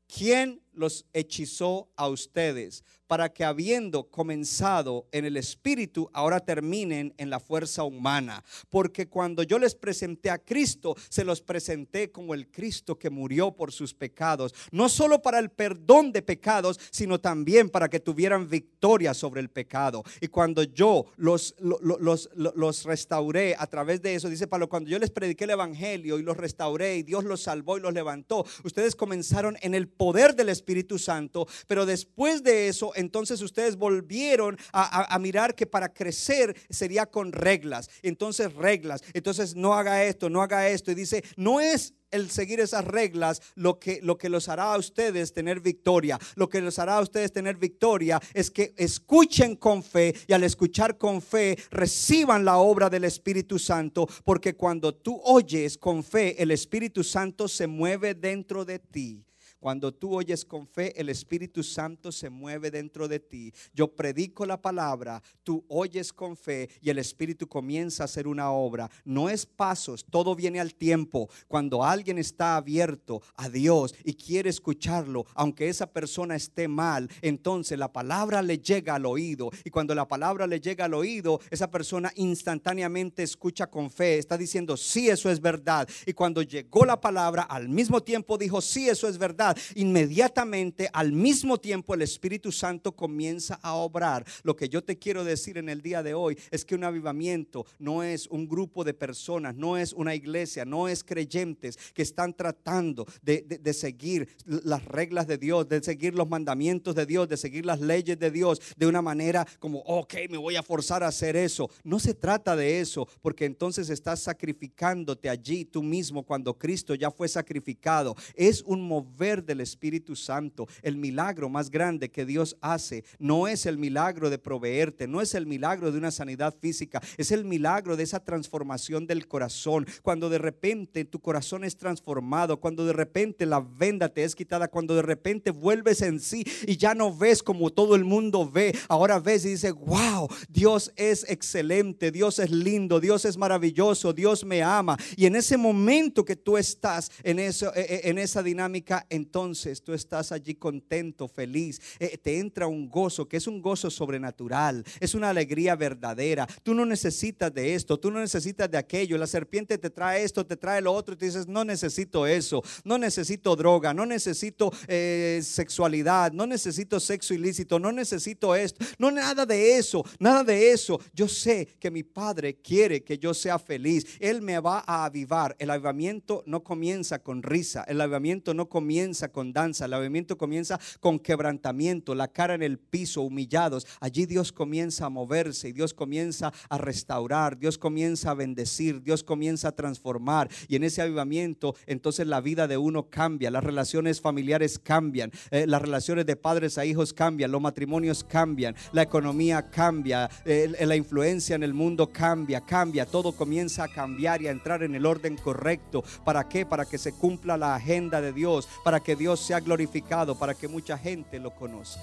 ¿quién 0.06 0.62
los 0.72 1.06
hechizó 1.12 1.90
a 1.96 2.08
ustedes? 2.08 2.84
Para 3.08 3.32
que 3.32 3.44
habiendo 3.44 4.04
comenzado 4.04 5.08
en 5.10 5.24
el 5.24 5.36
Espíritu, 5.36 6.08
ahora 6.12 6.40
terminen 6.40 7.14
en 7.16 7.30
la 7.30 7.40
fuerza 7.40 7.82
humana. 7.82 8.44
Porque 8.68 9.08
cuando 9.08 9.42
yo 9.42 9.58
les 9.58 9.74
presenté 9.74 10.30
a 10.30 10.38
Cristo, 10.38 10.94
se 11.08 11.24
los 11.24 11.40
presenté 11.40 12.12
como 12.12 12.34
el 12.34 12.50
Cristo 12.50 12.98
que 12.98 13.10
murió 13.10 13.52
por 13.52 13.72
sus 13.72 13.94
pecados, 13.94 14.54
no 14.70 14.88
solo 14.88 15.22
para 15.22 15.38
el 15.38 15.50
perdón 15.50 16.12
de 16.12 16.22
pecados, 16.22 16.78
sino 16.90 17.18
también 17.18 17.70
para 17.70 17.88
que 17.88 17.98
tuvieran 17.98 18.48
victoria 18.48 19.14
sobre 19.14 19.40
el 19.40 19.48
pecado. 19.48 20.04
Y 20.20 20.28
cuando 20.28 20.62
yo 20.62 21.06
los, 21.16 21.54
los, 21.58 22.28
los, 22.34 22.84
restauré 22.84 23.56
a 23.58 23.66
través 23.66 24.02
de 24.02 24.14
eso, 24.14 24.28
dice 24.28 24.46
Pablo, 24.46 24.68
cuando 24.68 24.90
yo 24.90 24.98
les 24.98 25.10
prediqué 25.10 25.44
el 25.44 25.50
Evangelio 25.50 26.18
y 26.18 26.22
los 26.22 26.36
restauré 26.36 26.98
y 26.98 27.02
Dios 27.02 27.24
los 27.24 27.40
salvó 27.40 27.78
y 27.78 27.80
los 27.80 27.94
levantó, 27.94 28.44
ustedes 28.64 28.94
comenzaron 28.94 29.56
en 29.62 29.74
el 29.74 29.88
poder 29.88 30.36
del 30.36 30.50
Espíritu 30.50 30.98
Santo, 30.98 31.46
pero 31.66 31.86
después 31.86 32.42
de 32.42 32.68
eso, 32.68 32.92
entonces 32.98 33.40
ustedes 33.42 33.76
volvieron 33.76 34.58
a, 34.72 35.18
mirar 35.18 35.54
que 35.54 35.66
para 35.66 35.92
crecer 35.92 36.56
sería 36.68 37.06
con 37.06 37.32
reglas. 37.32 37.88
Entonces 38.02 38.52
reglas. 38.52 39.02
Entonces 39.12 39.54
no 39.54 39.74
haga 39.74 40.04
esto, 40.04 40.28
no 40.28 40.42
haga 40.42 40.68
esto. 40.68 40.90
Y 40.90 40.94
dice, 40.94 41.24
no 41.36 41.60
es 41.60 41.94
el 42.10 42.30
seguir 42.30 42.60
esas 42.60 42.84
reglas 42.84 43.42
lo 43.54 43.78
que, 43.78 44.00
lo 44.02 44.16
que 44.16 44.28
los 44.28 44.48
hará 44.48 44.74
a 44.74 44.78
ustedes 44.78 45.32
tener 45.32 45.60
victoria. 45.60 46.18
Lo 46.34 46.48
que 46.48 46.60
los 46.60 46.78
hará 46.78 46.96
a 46.96 47.00
ustedes 47.00 47.32
tener 47.32 47.56
victoria 47.56 48.20
es 48.34 48.50
que 48.50 48.74
escuchen 48.76 49.56
con 49.56 49.82
fe 49.82 50.14
y 50.26 50.32
al 50.32 50.44
escuchar 50.44 50.98
con 50.98 51.22
fe 51.22 51.58
reciban 51.70 52.44
la 52.44 52.58
obra 52.58 52.90
del 52.90 53.04
Espíritu 53.04 53.58
Santo. 53.58 54.08
Porque 54.24 54.54
cuando 54.54 54.94
tú 54.94 55.20
oyes 55.24 55.78
con 55.78 56.02
fe, 56.02 56.42
el 56.42 56.50
Espíritu 56.50 57.04
Santo 57.04 57.48
se 57.48 57.66
mueve 57.66 58.14
dentro 58.14 58.64
de 58.64 58.78
ti. 58.78 59.27
Cuando 59.60 59.92
tú 59.92 60.14
oyes 60.14 60.44
con 60.44 60.68
fe, 60.68 60.98
el 61.00 61.08
Espíritu 61.08 61.64
Santo 61.64 62.12
se 62.12 62.30
mueve 62.30 62.70
dentro 62.70 63.08
de 63.08 63.18
ti. 63.18 63.52
Yo 63.74 63.88
predico 63.88 64.46
la 64.46 64.62
palabra, 64.62 65.20
tú 65.42 65.64
oyes 65.68 66.12
con 66.12 66.36
fe 66.36 66.68
y 66.80 66.90
el 66.90 66.98
Espíritu 66.98 67.48
comienza 67.48 68.04
a 68.04 68.06
hacer 68.06 68.28
una 68.28 68.52
obra. 68.52 68.88
No 69.04 69.28
es 69.28 69.46
pasos, 69.46 70.04
todo 70.08 70.36
viene 70.36 70.60
al 70.60 70.74
tiempo. 70.74 71.28
Cuando 71.48 71.82
alguien 71.82 72.18
está 72.18 72.56
abierto 72.56 73.20
a 73.34 73.48
Dios 73.48 73.96
y 74.04 74.14
quiere 74.14 74.48
escucharlo, 74.48 75.26
aunque 75.34 75.68
esa 75.68 75.90
persona 75.90 76.36
esté 76.36 76.68
mal, 76.68 77.10
entonces 77.20 77.76
la 77.76 77.92
palabra 77.92 78.42
le 78.42 78.58
llega 78.58 78.94
al 78.94 79.06
oído. 79.06 79.50
Y 79.64 79.70
cuando 79.70 79.92
la 79.92 80.06
palabra 80.06 80.46
le 80.46 80.60
llega 80.60 80.84
al 80.84 80.94
oído, 80.94 81.40
esa 81.50 81.68
persona 81.68 82.12
instantáneamente 82.14 83.24
escucha 83.24 83.66
con 83.66 83.90
fe. 83.90 84.18
Está 84.18 84.38
diciendo, 84.38 84.76
sí, 84.76 85.08
eso 85.08 85.28
es 85.30 85.40
verdad. 85.40 85.88
Y 86.06 86.12
cuando 86.12 86.42
llegó 86.42 86.84
la 86.84 87.00
palabra, 87.00 87.42
al 87.42 87.68
mismo 87.68 88.00
tiempo 88.00 88.38
dijo, 88.38 88.60
sí, 88.60 88.88
eso 88.88 89.08
es 89.08 89.18
verdad 89.18 89.47
inmediatamente 89.74 90.88
al 90.92 91.12
mismo 91.12 91.58
tiempo 91.58 91.94
el 91.94 92.02
Espíritu 92.02 92.52
Santo 92.52 92.92
comienza 92.92 93.58
a 93.62 93.74
obrar. 93.74 94.24
Lo 94.42 94.56
que 94.56 94.68
yo 94.68 94.82
te 94.82 94.98
quiero 94.98 95.24
decir 95.24 95.58
en 95.58 95.68
el 95.68 95.82
día 95.82 96.02
de 96.02 96.14
hoy 96.14 96.38
es 96.50 96.64
que 96.64 96.74
un 96.74 96.84
avivamiento 96.84 97.66
no 97.78 98.02
es 98.02 98.26
un 98.28 98.48
grupo 98.48 98.84
de 98.84 98.94
personas, 98.94 99.54
no 99.54 99.76
es 99.76 99.92
una 99.92 100.14
iglesia, 100.14 100.64
no 100.64 100.88
es 100.88 101.04
creyentes 101.04 101.78
que 101.94 102.02
están 102.02 102.34
tratando 102.34 103.06
de, 103.22 103.42
de 103.42 103.72
seguir 103.72 104.28
las 104.44 104.84
reglas 104.84 105.26
de 105.26 105.38
Dios, 105.38 105.68
de 105.68 105.82
seguir 105.82 106.14
los 106.14 106.28
mandamientos 106.28 106.94
de 106.94 107.06
Dios, 107.06 107.28
de 107.28 107.36
seguir 107.36 107.64
las 107.66 107.80
leyes 107.80 108.18
de 108.18 108.30
Dios 108.30 108.60
de 108.76 108.86
una 108.86 109.02
manera 109.02 109.46
como, 109.58 109.80
ok, 109.80 110.14
me 110.30 110.38
voy 110.38 110.56
a 110.56 110.62
forzar 110.62 111.02
a 111.02 111.08
hacer 111.08 111.36
eso. 111.36 111.70
No 111.84 111.98
se 111.98 112.14
trata 112.14 112.56
de 112.56 112.80
eso, 112.80 113.08
porque 113.20 113.44
entonces 113.44 113.90
estás 113.90 114.20
sacrificándote 114.20 115.28
allí 115.28 115.64
tú 115.64 115.82
mismo 115.82 116.22
cuando 116.22 116.56
Cristo 116.56 116.94
ya 116.94 117.10
fue 117.10 117.28
sacrificado. 117.28 118.16
Es 118.34 118.62
un 118.62 118.80
mover 118.80 119.37
del 119.44 119.60
Espíritu 119.60 120.16
Santo. 120.16 120.66
El 120.82 120.96
milagro 120.96 121.48
más 121.48 121.70
grande 121.70 122.10
que 122.10 122.26
Dios 122.26 122.56
hace 122.60 123.04
no 123.18 123.48
es 123.48 123.66
el 123.66 123.78
milagro 123.78 124.30
de 124.30 124.38
proveerte, 124.38 125.06
no 125.06 125.20
es 125.20 125.34
el 125.34 125.46
milagro 125.46 125.92
de 125.92 125.98
una 125.98 126.10
sanidad 126.10 126.54
física, 126.60 127.00
es 127.16 127.32
el 127.32 127.44
milagro 127.44 127.96
de 127.96 128.04
esa 128.04 128.20
transformación 128.20 129.06
del 129.06 129.28
corazón. 129.28 129.86
Cuando 130.02 130.28
de 130.28 130.38
repente 130.38 131.04
tu 131.04 131.20
corazón 131.20 131.64
es 131.64 131.76
transformado, 131.76 132.60
cuando 132.60 132.84
de 132.84 132.92
repente 132.92 133.46
la 133.46 133.60
venda 133.60 134.08
te 134.08 134.24
es 134.24 134.34
quitada, 134.34 134.68
cuando 134.68 134.94
de 134.94 135.02
repente 135.02 135.50
vuelves 135.50 136.02
en 136.02 136.20
sí 136.20 136.44
y 136.66 136.76
ya 136.76 136.94
no 136.94 137.14
ves 137.14 137.42
como 137.42 137.70
todo 137.70 137.94
el 137.94 138.04
mundo 138.04 138.50
ve, 138.50 138.76
ahora 138.88 139.18
ves 139.18 139.44
y 139.44 139.50
dices, 139.50 139.72
wow, 139.72 140.28
Dios 140.48 140.92
es 140.96 141.28
excelente, 141.28 142.10
Dios 142.10 142.38
es 142.38 142.50
lindo, 142.50 143.00
Dios 143.00 143.24
es 143.24 143.36
maravilloso, 143.36 144.12
Dios 144.12 144.44
me 144.44 144.62
ama. 144.62 144.96
Y 145.16 145.26
en 145.26 145.36
ese 145.36 145.56
momento 145.56 146.24
que 146.24 146.36
tú 146.36 146.56
estás 146.56 147.10
en, 147.22 147.38
eso, 147.38 147.72
e, 147.74 147.80
e, 147.80 148.10
en 148.10 148.18
esa 148.18 148.42
dinámica, 148.42 149.06
en 149.10 149.27
entonces 149.28 149.82
tú 149.82 149.92
estás 149.92 150.32
allí 150.32 150.54
contento, 150.54 151.28
feliz, 151.28 151.82
eh, 151.98 152.16
te 152.16 152.38
entra 152.38 152.66
un 152.66 152.88
gozo 152.88 153.28
que 153.28 153.36
es 153.36 153.46
un 153.46 153.60
gozo 153.60 153.90
sobrenatural, 153.90 154.82
es 155.00 155.14
una 155.14 155.28
alegría 155.28 155.76
verdadera. 155.76 156.46
Tú 156.62 156.72
no 156.72 156.86
necesitas 156.86 157.52
de 157.52 157.74
esto, 157.74 157.98
tú 157.98 158.10
no 158.10 158.20
necesitas 158.20 158.70
de 158.70 158.78
aquello. 158.78 159.18
La 159.18 159.26
serpiente 159.26 159.76
te 159.76 159.90
trae 159.90 160.24
esto, 160.24 160.46
te 160.46 160.56
trae 160.56 160.80
lo 160.80 160.94
otro 160.94 161.12
y 161.12 161.18
tú 161.18 161.26
dices, 161.26 161.46
no 161.46 161.62
necesito 161.62 162.26
eso, 162.26 162.62
no 162.84 162.96
necesito 162.96 163.54
droga, 163.54 163.92
no 163.92 164.06
necesito 164.06 164.72
eh, 164.86 165.40
sexualidad, 165.44 166.32
no 166.32 166.46
necesito 166.46 166.98
sexo 166.98 167.34
ilícito, 167.34 167.78
no 167.78 167.92
necesito 167.92 168.54
esto, 168.54 168.82
no 168.98 169.10
nada 169.10 169.44
de 169.44 169.76
eso, 169.76 170.06
nada 170.18 170.42
de 170.42 170.70
eso. 170.72 170.98
Yo 171.12 171.28
sé 171.28 171.76
que 171.78 171.90
mi 171.90 172.02
Padre 172.02 172.56
quiere 172.62 173.04
que 173.04 173.18
yo 173.18 173.34
sea 173.34 173.58
feliz. 173.58 174.06
Él 174.20 174.40
me 174.40 174.58
va 174.58 174.82
a 174.86 175.04
avivar. 175.04 175.54
El 175.58 175.68
avivamiento 175.68 176.42
no 176.46 176.64
comienza 176.64 177.18
con 177.18 177.42
risa, 177.42 177.84
el 177.86 178.00
avivamiento 178.00 178.54
no 178.54 178.70
comienza 178.70 179.17
con 179.26 179.52
danza, 179.52 179.86
el 179.86 179.94
avivamiento 179.94 180.38
comienza 180.38 180.78
con 181.00 181.18
quebrantamiento, 181.18 182.14
la 182.14 182.28
cara 182.28 182.54
en 182.54 182.62
el 182.62 182.78
piso, 182.78 183.22
humillados. 183.22 183.84
Allí 183.98 184.26
Dios 184.26 184.52
comienza 184.52 185.06
a 185.06 185.10
moverse 185.10 185.70
y 185.70 185.72
Dios 185.72 185.92
comienza 185.92 186.52
a 186.68 186.78
restaurar, 186.78 187.58
Dios 187.58 187.76
comienza 187.76 188.30
a 188.30 188.34
bendecir, 188.34 189.02
Dios 189.02 189.24
comienza 189.24 189.68
a 189.68 189.72
transformar. 189.72 190.48
Y 190.68 190.76
en 190.76 190.84
ese 190.84 191.02
avivamiento, 191.02 191.74
entonces 191.86 192.28
la 192.28 192.40
vida 192.40 192.68
de 192.68 192.76
uno 192.76 193.10
cambia, 193.10 193.50
las 193.50 193.64
relaciones 193.64 194.20
familiares 194.20 194.78
cambian, 194.78 195.32
eh, 195.50 195.66
las 195.66 195.82
relaciones 195.82 196.24
de 196.26 196.36
padres 196.36 196.78
a 196.78 196.84
hijos 196.84 197.12
cambian, 197.12 197.50
los 197.50 197.60
matrimonios 197.60 198.22
cambian, 198.22 198.76
la 198.92 199.02
economía 199.02 199.68
cambia, 199.70 200.30
la 200.44 200.96
influencia 200.96 201.56
en 201.56 201.62
el 201.62 201.74
mundo 201.74 202.08
cambia, 202.12 202.60
cambia, 202.60 203.06
todo 203.06 203.32
comienza 203.32 203.84
a 203.84 203.88
cambiar 203.88 204.42
y 204.42 204.48
a 204.48 204.50
entrar 204.50 204.82
en 204.82 204.94
el 204.94 205.06
orden 205.06 205.36
correcto. 205.36 206.04
¿Para 206.24 206.48
qué? 206.48 206.66
Para 206.66 206.84
que 206.84 206.98
se 206.98 207.12
cumpla 207.12 207.56
la 207.56 207.74
agenda 207.74 208.20
de 208.20 208.32
Dios, 208.32 208.68
para 208.84 209.00
que 209.00 209.07
Dios 209.16 209.40
sea 209.40 209.60
glorificado, 209.60 210.38
para 210.38 210.54
que 210.54 210.68
mucha 210.68 210.98
gente 210.98 211.38
lo 211.38 211.54
conozca. 211.54 212.02